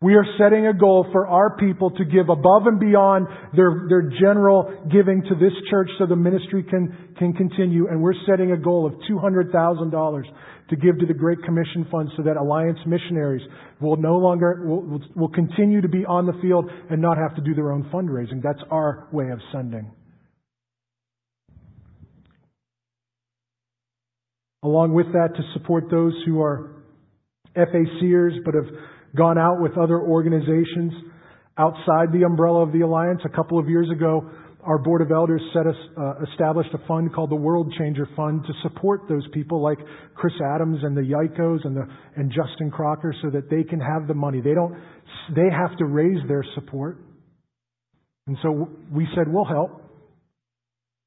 We 0.00 0.14
are 0.14 0.24
setting 0.38 0.68
a 0.68 0.72
goal 0.72 1.06
for 1.10 1.26
our 1.26 1.56
people 1.56 1.90
to 1.90 2.04
give 2.04 2.28
above 2.28 2.66
and 2.66 2.78
beyond 2.78 3.26
their, 3.56 3.86
their 3.88 4.02
general 4.20 4.86
giving 4.92 5.22
to 5.22 5.34
this 5.34 5.52
church 5.70 5.90
so 5.98 6.06
the 6.06 6.14
ministry 6.14 6.62
can, 6.62 7.14
can 7.18 7.32
continue. 7.32 7.88
And 7.88 8.00
we're 8.00 8.14
setting 8.24 8.52
a 8.52 8.56
goal 8.56 8.86
of 8.86 8.92
$200,000 9.10 10.22
to 10.70 10.76
give 10.76 11.00
to 11.00 11.06
the 11.06 11.14
Great 11.14 11.42
Commission 11.42 11.84
Fund 11.90 12.10
so 12.16 12.22
that 12.22 12.36
Alliance 12.36 12.78
missionaries 12.86 13.42
will 13.80 13.96
no 13.96 14.18
longer, 14.18 14.64
will, 14.64 15.00
will 15.16 15.30
continue 15.30 15.80
to 15.80 15.88
be 15.88 16.04
on 16.04 16.26
the 16.26 16.34
field 16.40 16.70
and 16.90 17.02
not 17.02 17.18
have 17.18 17.34
to 17.34 17.42
do 17.42 17.52
their 17.54 17.72
own 17.72 17.90
fundraising. 17.92 18.40
That's 18.40 18.62
our 18.70 19.08
way 19.10 19.30
of 19.30 19.40
sending. 19.50 19.90
Along 24.62 24.94
with 24.94 25.06
that, 25.12 25.30
to 25.34 25.42
support 25.54 25.84
those 25.90 26.12
who 26.24 26.40
are 26.40 26.84
FACers 27.56 28.44
but 28.44 28.54
have 28.54 28.66
gone 29.18 29.36
out 29.36 29.60
with 29.60 29.76
other 29.76 30.00
organizations 30.00 30.92
outside 31.58 32.12
the 32.12 32.24
umbrella 32.24 32.62
of 32.62 32.72
the 32.72 32.80
Alliance. 32.82 33.20
A 33.24 33.28
couple 33.28 33.58
of 33.58 33.68
years 33.68 33.90
ago, 33.90 34.30
our 34.62 34.78
Board 34.78 35.02
of 35.02 35.10
Elders 35.10 35.42
set 35.52 35.66
us, 35.66 35.74
uh, 35.96 36.14
established 36.30 36.70
a 36.74 36.86
fund 36.86 37.12
called 37.12 37.30
the 37.30 37.36
World 37.36 37.72
Changer 37.78 38.08
Fund 38.14 38.44
to 38.46 38.52
support 38.62 39.02
those 39.08 39.26
people 39.32 39.62
like 39.62 39.78
Chris 40.14 40.34
Adams 40.54 40.78
and 40.82 40.96
the 40.96 41.02
Yikos 41.02 41.64
and, 41.64 41.76
the, 41.76 41.86
and 42.16 42.30
Justin 42.30 42.70
Crocker 42.70 43.14
so 43.22 43.30
that 43.30 43.50
they 43.50 43.64
can 43.64 43.80
have 43.80 44.06
the 44.06 44.14
money. 44.14 44.40
They 44.40 44.54
don't, 44.54 44.74
they 45.34 45.48
have 45.50 45.76
to 45.78 45.84
raise 45.84 46.20
their 46.28 46.44
support. 46.54 46.98
And 48.26 48.36
so 48.42 48.68
we 48.92 49.08
said, 49.16 49.24
we'll 49.26 49.44
help 49.44 49.82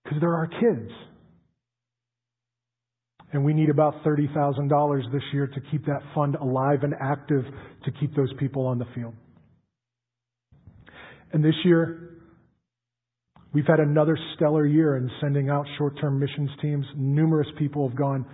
because 0.03 0.19
they're 0.19 0.35
our 0.35 0.47
kids. 0.47 0.91
And 3.33 3.45
we 3.45 3.53
need 3.53 3.69
about 3.69 4.03
$30,000 4.03 5.11
this 5.11 5.21
year 5.33 5.47
to 5.47 5.61
keep 5.71 5.85
that 5.85 6.01
fund 6.13 6.35
alive 6.35 6.79
and 6.83 6.93
active 6.99 7.43
to 7.85 7.91
keep 7.99 8.15
those 8.15 8.31
people 8.37 8.65
on 8.65 8.77
the 8.77 8.85
field. 8.93 9.13
And 11.31 11.43
this 11.43 11.55
year, 11.63 12.17
we've 13.53 13.65
had 13.65 13.79
another 13.79 14.17
stellar 14.35 14.65
year 14.65 14.97
in 14.97 15.09
sending 15.21 15.49
out 15.49 15.65
short-term 15.77 16.19
missions 16.19 16.49
teams. 16.61 16.85
Numerous 16.97 17.47
people 17.57 17.87
have 17.87 17.97
gone 17.97 18.25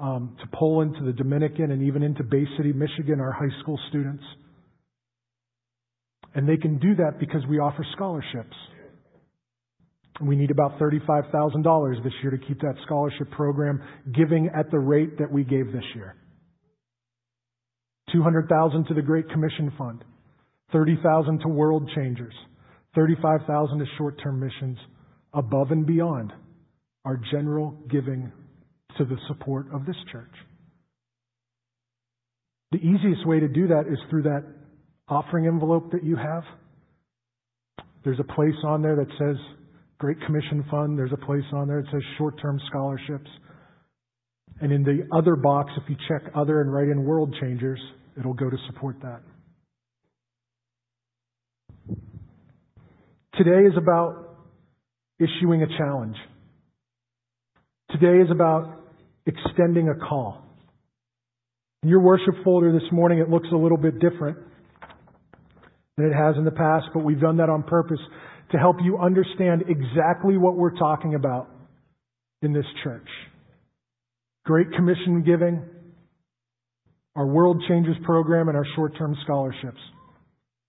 um, 0.00 0.36
to 0.40 0.46
Poland, 0.54 0.94
to 0.98 1.04
the 1.04 1.12
Dominican, 1.12 1.70
and 1.70 1.82
even 1.82 2.02
into 2.02 2.22
Bay 2.24 2.46
City, 2.56 2.72
Michigan, 2.72 3.20
our 3.20 3.32
high 3.32 3.54
school 3.60 3.78
students. 3.90 4.24
And 6.34 6.48
they 6.48 6.56
can 6.56 6.78
do 6.78 6.94
that 6.96 7.18
because 7.18 7.42
we 7.48 7.58
offer 7.58 7.84
scholarships. 7.92 8.56
We 10.20 10.36
need 10.36 10.50
about 10.50 10.78
$35,000 10.78 12.02
this 12.02 12.12
year 12.22 12.30
to 12.30 12.38
keep 12.38 12.60
that 12.60 12.74
scholarship 12.84 13.30
program 13.32 13.82
giving 14.14 14.48
at 14.56 14.70
the 14.70 14.78
rate 14.78 15.18
that 15.18 15.30
we 15.30 15.44
gave 15.44 15.72
this 15.72 15.84
year. 15.94 16.16
200,000 18.12 18.86
to 18.86 18.94
the 18.94 19.02
Great 19.02 19.28
Commission 19.28 19.72
Fund, 19.76 20.04
30,000 20.72 21.40
to 21.40 21.48
World 21.48 21.90
Changers, 21.94 22.34
35,000 22.94 23.78
to 23.78 23.84
short-term 23.98 24.40
missions 24.40 24.78
above 25.34 25.70
and 25.70 25.86
beyond 25.86 26.32
our 27.04 27.20
general 27.30 27.76
giving 27.90 28.32
to 28.96 29.04
the 29.04 29.16
support 29.28 29.66
of 29.74 29.84
this 29.84 29.96
church. 30.10 30.32
The 32.72 32.78
easiest 32.78 33.26
way 33.26 33.40
to 33.40 33.48
do 33.48 33.68
that 33.68 33.84
is 33.86 33.98
through 34.08 34.22
that 34.22 34.44
offering 35.08 35.46
envelope 35.46 35.92
that 35.92 36.04
you 36.04 36.16
have. 36.16 36.42
There's 38.04 38.18
a 38.18 38.34
place 38.34 38.54
on 38.64 38.82
there 38.82 38.96
that 38.96 39.08
says 39.18 39.36
Great 39.98 40.20
Commission 40.26 40.64
Fund. 40.70 40.98
There's 40.98 41.12
a 41.12 41.24
place 41.24 41.44
on 41.54 41.68
there 41.68 41.82
that 41.82 41.90
says 41.90 42.02
short 42.18 42.40
term 42.40 42.60
scholarships. 42.68 43.30
And 44.60 44.72
in 44.72 44.82
the 44.82 45.06
other 45.16 45.36
box, 45.36 45.72
if 45.76 45.88
you 45.88 45.96
check 46.08 46.32
other 46.34 46.60
and 46.60 46.72
write 46.72 46.88
in 46.88 47.04
World 47.04 47.34
Changers, 47.40 47.80
it'll 48.18 48.34
go 48.34 48.50
to 48.50 48.56
support 48.66 48.96
that. 49.02 49.20
Today 53.36 53.66
is 53.66 53.74
about 53.76 54.36
issuing 55.18 55.62
a 55.62 55.66
challenge. 55.78 56.16
Today 57.90 58.22
is 58.22 58.30
about 58.30 58.80
extending 59.26 59.88
a 59.88 59.94
call. 59.94 60.42
In 61.82 61.90
your 61.90 62.00
worship 62.00 62.34
folder 62.44 62.72
this 62.72 62.90
morning, 62.92 63.18
it 63.18 63.28
looks 63.28 63.48
a 63.52 63.56
little 63.56 63.76
bit 63.76 63.98
different 63.98 64.38
than 65.96 66.06
it 66.06 66.14
has 66.14 66.36
in 66.36 66.44
the 66.44 66.50
past, 66.50 66.86
but 66.94 67.04
we've 67.04 67.20
done 67.20 67.38
that 67.38 67.48
on 67.48 67.62
purpose 67.62 68.00
to 68.52 68.58
help 68.58 68.76
you 68.82 68.98
understand 68.98 69.62
exactly 69.68 70.36
what 70.36 70.56
we're 70.56 70.76
talking 70.76 71.14
about 71.14 71.48
in 72.42 72.52
this 72.52 72.66
church. 72.84 73.08
Great 74.44 74.70
Commission 74.72 75.22
giving, 75.24 75.62
our 77.16 77.26
World 77.26 77.62
Changers 77.68 77.96
program, 78.04 78.48
and 78.48 78.56
our 78.56 78.66
short 78.76 78.96
term 78.96 79.16
scholarships. 79.24 79.80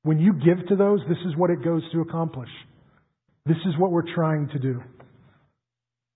When 0.03 0.19
you 0.19 0.33
give 0.33 0.67
to 0.69 0.75
those, 0.75 1.01
this 1.07 1.17
is 1.27 1.35
what 1.35 1.49
it 1.49 1.63
goes 1.63 1.83
to 1.91 2.01
accomplish. 2.01 2.49
This 3.45 3.57
is 3.67 3.77
what 3.77 3.91
we're 3.91 4.13
trying 4.15 4.49
to 4.49 4.59
do. 4.59 4.81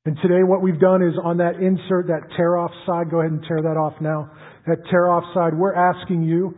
And 0.06 0.18
today 0.22 0.44
what 0.44 0.62
we've 0.62 0.80
done 0.80 1.04
is 1.04 1.14
on 1.24 1.38
that 1.38 1.56
insert, 1.56 2.08
that 2.08 2.36
tear 2.36 2.58
off 2.58 2.72
side, 2.88 3.12
go 3.12 3.20
ahead 3.20 3.32
and 3.32 3.44
tear 3.48 3.62
that 3.62 3.78
off 3.78 3.94
now. 4.02 4.32
That 4.66 4.78
tear 4.90 5.08
off 5.08 5.24
side, 5.34 5.54
we're 5.56 5.76
asking 5.76 6.24
you 6.24 6.56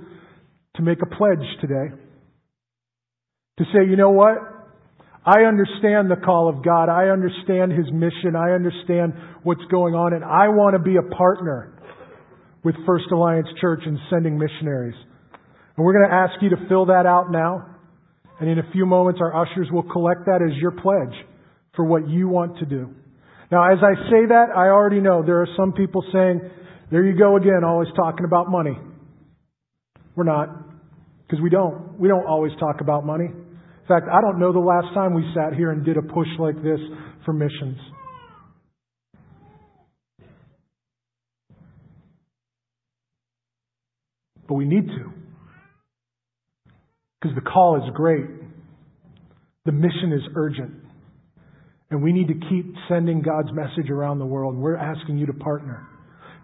to 0.78 0.82
make 0.82 1.00
a 1.02 1.16
pledge 1.16 1.46
today. 1.60 1.94
To 3.58 3.66
say, 3.66 3.90
you 3.90 3.98
know 3.98 4.12
what? 4.12 4.53
I 5.26 5.44
understand 5.44 6.12
the 6.12 6.20
call 6.24 6.50
of 6.50 6.64
God. 6.64 6.90
I 6.90 7.08
understand 7.10 7.72
His 7.72 7.92
mission. 7.92 8.36
I 8.36 8.52
understand 8.52 9.14
what's 9.44 9.64
going 9.72 9.96
on 9.96 10.14
and 10.14 10.24
I 10.24 10.50
want 10.50 10.76
to 10.76 10.80
be 10.80 10.98
a 10.98 11.16
partner 11.16 11.74
with 12.64 12.76
First 12.86 13.06
Alliance 13.12 13.48
Church 13.60 13.82
in 13.86 14.00
sending 14.10 14.38
missionaries. 14.38 14.96
And 15.76 15.86
we're 15.86 15.94
going 15.94 16.10
to 16.10 16.16
ask 16.16 16.42
you 16.42 16.50
to 16.50 16.68
fill 16.68 16.88
that 16.88 17.06
out 17.06 17.32
now. 17.32 17.66
And 18.40 18.50
in 18.50 18.60
a 18.60 18.72
few 18.72 18.86
moments, 18.86 19.20
our 19.22 19.36
ushers 19.36 19.68
will 19.72 19.84
collect 19.84 20.26
that 20.26 20.42
as 20.42 20.58
your 20.58 20.72
pledge 20.72 21.16
for 21.76 21.86
what 21.86 22.08
you 22.10 22.28
want 22.28 22.60
to 22.60 22.66
do. 22.66 22.94
Now, 23.52 23.72
as 23.72 23.80
I 23.82 23.96
say 24.10 24.26
that, 24.28 24.48
I 24.56 24.68
already 24.70 25.00
know 25.00 25.24
there 25.24 25.42
are 25.42 25.48
some 25.56 25.74
people 25.74 26.04
saying, 26.12 26.42
there 26.92 27.06
you 27.06 27.18
go 27.18 27.38
again, 27.38 27.64
always 27.66 27.90
talking 27.96 28.26
about 28.26 28.50
money. 28.50 28.78
We're 30.16 30.26
not. 30.26 30.50
Because 31.26 31.42
we 31.42 31.50
don't. 31.50 32.00
We 32.00 32.08
don't 32.08 32.26
always 32.26 32.52
talk 32.60 32.82
about 32.82 33.06
money. 33.06 33.30
In 33.84 33.88
fact, 33.90 34.08
I 34.10 34.22
don't 34.22 34.40
know 34.40 34.54
the 34.54 34.60
last 34.60 34.94
time 34.94 35.14
we 35.14 35.24
sat 35.36 35.54
here 35.58 35.72
and 35.72 35.84
did 35.84 35.98
a 35.98 36.02
push 36.02 36.30
like 36.40 36.56
this 36.64 36.80
for 37.26 37.34
missions. 37.34 37.78
But 44.48 44.54
we 44.54 44.64
need 44.66 44.88
to. 44.88 45.12
Because 47.22 47.36
the 47.36 47.42
call 47.42 47.76
is 47.84 47.94
great. 47.94 48.26
The 49.66 49.74
mission 49.74 50.14
is 50.14 50.22
urgent. 50.36 50.72
And 51.92 52.02
we 52.02 52.14
need 52.14 52.30
to 52.30 52.36
keep 52.50 52.74
sending 52.88 53.22
God's 53.22 53.52
message 53.52 53.90
around 53.90 54.20
the 54.20 54.26
world. 54.26 54.56
We're 54.56 54.78
asking 54.78 55.18
you 55.18 55.26
to 55.26 55.34
partner. 55.34 55.86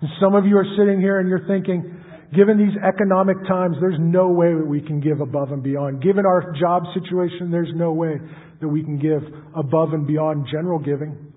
And 0.02 0.10
some 0.22 0.36
of 0.36 0.46
you 0.46 0.58
are 0.58 0.66
sitting 0.78 1.00
here 1.00 1.20
and 1.20 1.30
you're 1.30 1.48
thinking, 1.48 1.99
Given 2.36 2.60
these 2.60 2.78
economic 2.88 3.38
times, 3.48 3.78
there's 3.82 3.98
no 4.00 4.30
way 4.30 4.54
that 4.54 4.66
we 4.66 4.82
can 4.82 5.00
give 5.00 5.20
above 5.20 5.52
and 5.52 5.64
beyond. 5.64 6.04
Given 6.04 6.26
our 6.28 6.54
job 6.60 6.84
situation, 6.94 7.50
there's 7.50 7.72
no 7.74 7.92
way 7.92 8.18
that 8.62 8.68
we 8.68 8.84
can 8.84 9.00
give 9.00 9.24
above 9.56 9.94
and 9.94 10.06
beyond 10.06 10.48
general 10.52 10.78
giving. 10.78 11.34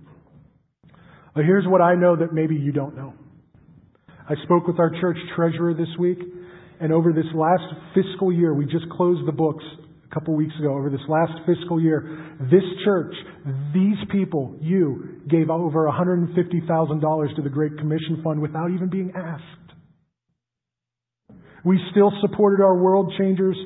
But 1.35 1.45
here's 1.45 1.67
what 1.67 1.81
I 1.81 1.95
know 1.95 2.17
that 2.17 2.35
maybe 2.35 2.57
you 2.57 2.73
don't 2.73 2.95
know. 2.95 3.15
I 4.29 4.35
spoke 4.45 4.67
with 4.67 4.79
our 4.79 4.91
church 5.01 5.17
treasurer 5.35 5.73
this 5.73 5.89
week, 5.99 6.19
and 6.79 6.93
over 6.93 7.13
this 7.13 7.27
last 7.35 7.65
fiscal 7.95 8.31
year, 8.31 8.53
we 8.53 8.67
just 8.67 8.89
closed 8.91 9.27
the 9.27 9.33
books 9.33 9.65
a 10.11 10.15
couple 10.15 10.35
weeks 10.35 10.55
ago. 10.59 10.75
Over 10.75 10.91
this 10.91 11.01
last 11.09 11.33
fiscal 11.47 11.81
year, 11.81 12.37
this 12.51 12.65
church, 12.85 13.15
these 13.73 13.97
people, 14.11 14.57
you, 14.61 15.23
gave 15.29 15.49
over 15.49 15.89
$150,000 15.89 17.37
to 17.37 17.43
the 17.43 17.49
Great 17.49 17.79
Commission 17.79 18.21
Fund 18.23 18.43
without 18.43 18.71
even 18.71 18.91
being 18.91 19.11
asked. 19.17 19.62
We 21.65 21.81
still 21.91 22.13
supported 22.21 22.63
our 22.63 22.77
World 22.77 23.13
Changers 23.19 23.57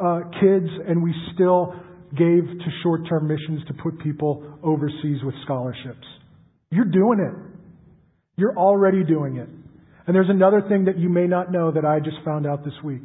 uh, 0.00 0.20
kids, 0.40 0.66
and 0.86 1.02
we 1.02 1.14
still 1.34 1.74
gave 2.16 2.44
to 2.44 2.70
short 2.82 3.02
term 3.08 3.28
missions 3.28 3.66
to 3.68 3.74
put 3.74 3.98
people 4.00 4.58
overseas 4.62 5.22
with 5.22 5.34
scholarships. 5.44 6.06
You're 6.70 6.84
doing 6.84 7.20
it. 7.20 7.34
You're 8.36 8.56
already 8.56 9.04
doing 9.04 9.36
it. 9.36 9.48
And 10.06 10.14
there's 10.14 10.30
another 10.30 10.62
thing 10.68 10.86
that 10.86 10.98
you 10.98 11.08
may 11.08 11.26
not 11.26 11.52
know 11.52 11.72
that 11.72 11.84
I 11.84 12.00
just 12.00 12.16
found 12.24 12.46
out 12.46 12.64
this 12.64 12.74
week. 12.82 13.02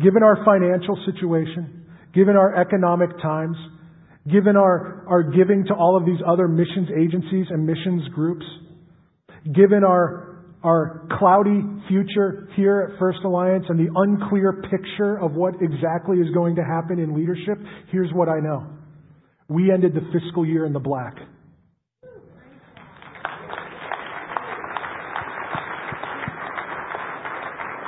Given 0.00 0.22
our 0.22 0.44
financial 0.44 0.96
situation, 1.06 1.86
given 2.14 2.36
our 2.36 2.54
economic 2.60 3.10
times, 3.22 3.56
given 4.30 4.56
our, 4.56 5.04
our 5.08 5.22
giving 5.22 5.64
to 5.66 5.74
all 5.74 5.96
of 5.96 6.04
these 6.04 6.20
other 6.26 6.46
missions 6.46 6.88
agencies 6.96 7.46
and 7.50 7.66
missions 7.66 8.06
groups, 8.14 8.44
given 9.52 9.82
our 9.82 10.29
our 10.62 11.06
cloudy 11.18 11.62
future 11.88 12.48
here 12.54 12.90
at 12.90 12.98
First 12.98 13.20
Alliance 13.24 13.64
and 13.68 13.78
the 13.78 13.90
unclear 13.94 14.62
picture 14.70 15.16
of 15.16 15.32
what 15.32 15.54
exactly 15.60 16.18
is 16.18 16.28
going 16.34 16.56
to 16.56 16.62
happen 16.62 16.98
in 16.98 17.14
leadership, 17.14 17.58
here's 17.90 18.10
what 18.12 18.28
I 18.28 18.40
know. 18.40 18.66
We 19.48 19.72
ended 19.72 19.94
the 19.94 20.02
fiscal 20.12 20.44
year 20.44 20.66
in 20.66 20.72
the 20.72 20.78
black. 20.78 21.14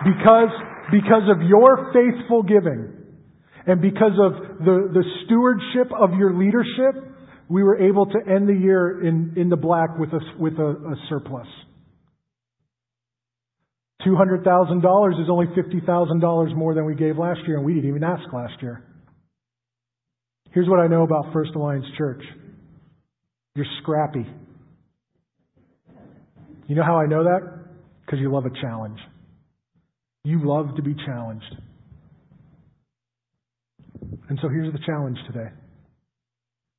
Because, 0.05 0.51
because 0.91 1.29
of 1.31 1.43
your 1.43 1.93
faithful 1.93 2.43
giving 2.43 2.93
and 3.67 3.81
because 3.81 4.19
of 4.19 4.59
the, 4.59 4.91
the 4.93 5.05
stewardship 5.25 5.93
of 5.97 6.15
your 6.19 6.35
leadership, 6.35 7.13
we 7.49 7.63
were 7.63 7.79
able 7.79 8.07
to 8.07 8.19
end 8.29 8.49
the 8.49 8.55
year 8.55 9.07
in, 9.07 9.35
in 9.37 9.49
the 9.49 9.57
black 9.57 9.99
with 9.99 10.09
a, 10.09 10.21
with 10.39 10.55
a, 10.55 10.71
a 10.71 10.97
surplus. 11.09 11.47
$200,000 14.07 15.23
is 15.23 15.29
only 15.31 15.47
$50,000 15.47 16.57
more 16.57 16.75
than 16.75 16.85
we 16.85 16.95
gave 16.95 17.19
last 17.19 17.41
year, 17.47 17.57
and 17.57 17.65
we 17.65 17.75
didn't 17.75 17.89
even 17.89 18.05
ask 18.05 18.33
last 18.33 18.61
year. 18.61 18.83
Here's 20.51 20.69
what 20.69 20.81
I 20.81 20.87
know 20.87 21.03
about 21.03 21.33
First 21.33 21.53
Alliance 21.55 21.87
Church 21.97 22.23
you're 23.55 23.67
scrappy. 23.83 24.27
You 26.69 26.75
know 26.75 26.85
how 26.85 26.99
I 26.99 27.07
know 27.07 27.25
that? 27.25 27.41
Because 28.05 28.19
you 28.19 28.33
love 28.33 28.47
a 28.47 28.61
challenge. 28.63 28.99
You 30.25 30.41
love 30.43 30.75
to 30.77 30.83
be 30.83 30.95
challenged. 30.95 31.55
And 34.29 34.39
so 34.41 34.49
here's 34.49 34.73
the 34.73 34.79
challenge 34.87 35.19
today. 35.27 35.51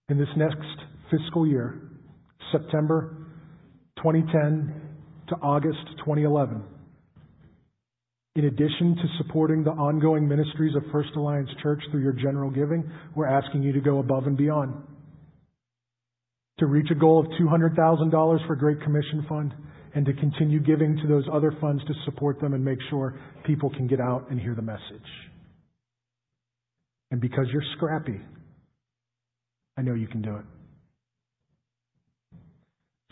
In 0.09 0.17
this 0.17 0.29
next 0.35 0.65
fiscal 1.11 1.45
year, 1.45 1.79
September 2.51 3.27
2010 3.97 4.81
to 5.29 5.35
August 5.35 5.85
2011, 5.99 6.63
in 8.35 8.45
addition 8.45 8.95
to 8.95 9.23
supporting 9.23 9.63
the 9.63 9.71
ongoing 9.71 10.27
ministries 10.27 10.75
of 10.75 10.83
First 10.91 11.09
Alliance 11.15 11.49
Church 11.61 11.81
through 11.91 12.01
your 12.01 12.13
general 12.13 12.49
giving, 12.49 12.89
we're 13.15 13.27
asking 13.27 13.61
you 13.61 13.71
to 13.73 13.79
go 13.79 13.99
above 13.99 14.25
and 14.25 14.35
beyond. 14.35 14.73
To 16.59 16.65
reach 16.65 16.87
a 16.91 16.95
goal 16.95 17.19
of 17.19 17.27
$200,000 17.39 18.47
for 18.47 18.55
Great 18.55 18.81
Commission 18.81 19.25
Fund 19.29 19.53
and 19.95 20.05
to 20.07 20.13
continue 20.13 20.59
giving 20.59 20.97
to 20.97 21.07
those 21.07 21.25
other 21.31 21.55
funds 21.61 21.83
to 21.85 21.93
support 22.05 22.39
them 22.41 22.53
and 22.53 22.65
make 22.65 22.79
sure 22.89 23.19
people 23.45 23.69
can 23.69 23.85
get 23.87 23.99
out 23.99 24.31
and 24.31 24.39
hear 24.39 24.55
the 24.55 24.61
message. 24.61 24.81
And 27.11 27.21
because 27.21 27.45
you're 27.51 27.63
scrappy, 27.75 28.19
I 29.77 29.83
know 29.83 29.93
you 29.93 30.07
can 30.07 30.23
do 30.23 30.37
it. 30.37 30.45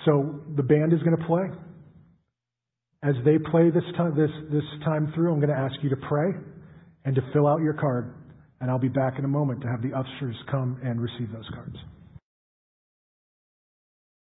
So 0.06 0.40
the 0.56 0.64
band 0.64 0.94
is 0.94 1.00
going 1.04 1.16
to 1.16 1.26
play. 1.26 1.46
As 3.04 3.16
they 3.26 3.40
play 3.40 3.72
this 3.72 3.84
time, 3.98 4.16
this, 4.16 4.30
this 4.52 4.64
time 4.86 5.12
through, 5.16 5.34
I'm 5.34 5.40
going 5.40 5.50
to 5.50 5.58
ask 5.58 5.76
you 5.82 5.90
to 5.90 5.96
pray 6.08 6.30
and 7.04 7.16
to 7.16 7.22
fill 7.34 7.48
out 7.48 7.62
your 7.62 7.74
card. 7.74 8.14
And 8.60 8.70
I'll 8.70 8.78
be 8.78 8.90
back 8.90 9.18
in 9.18 9.26
a 9.26 9.28
moment 9.28 9.62
to 9.62 9.68
have 9.68 9.82
the 9.82 9.92
ushers 9.98 10.36
come 10.52 10.80
and 10.84 11.02
receive 11.02 11.32
those 11.34 11.50
cards. 11.54 11.76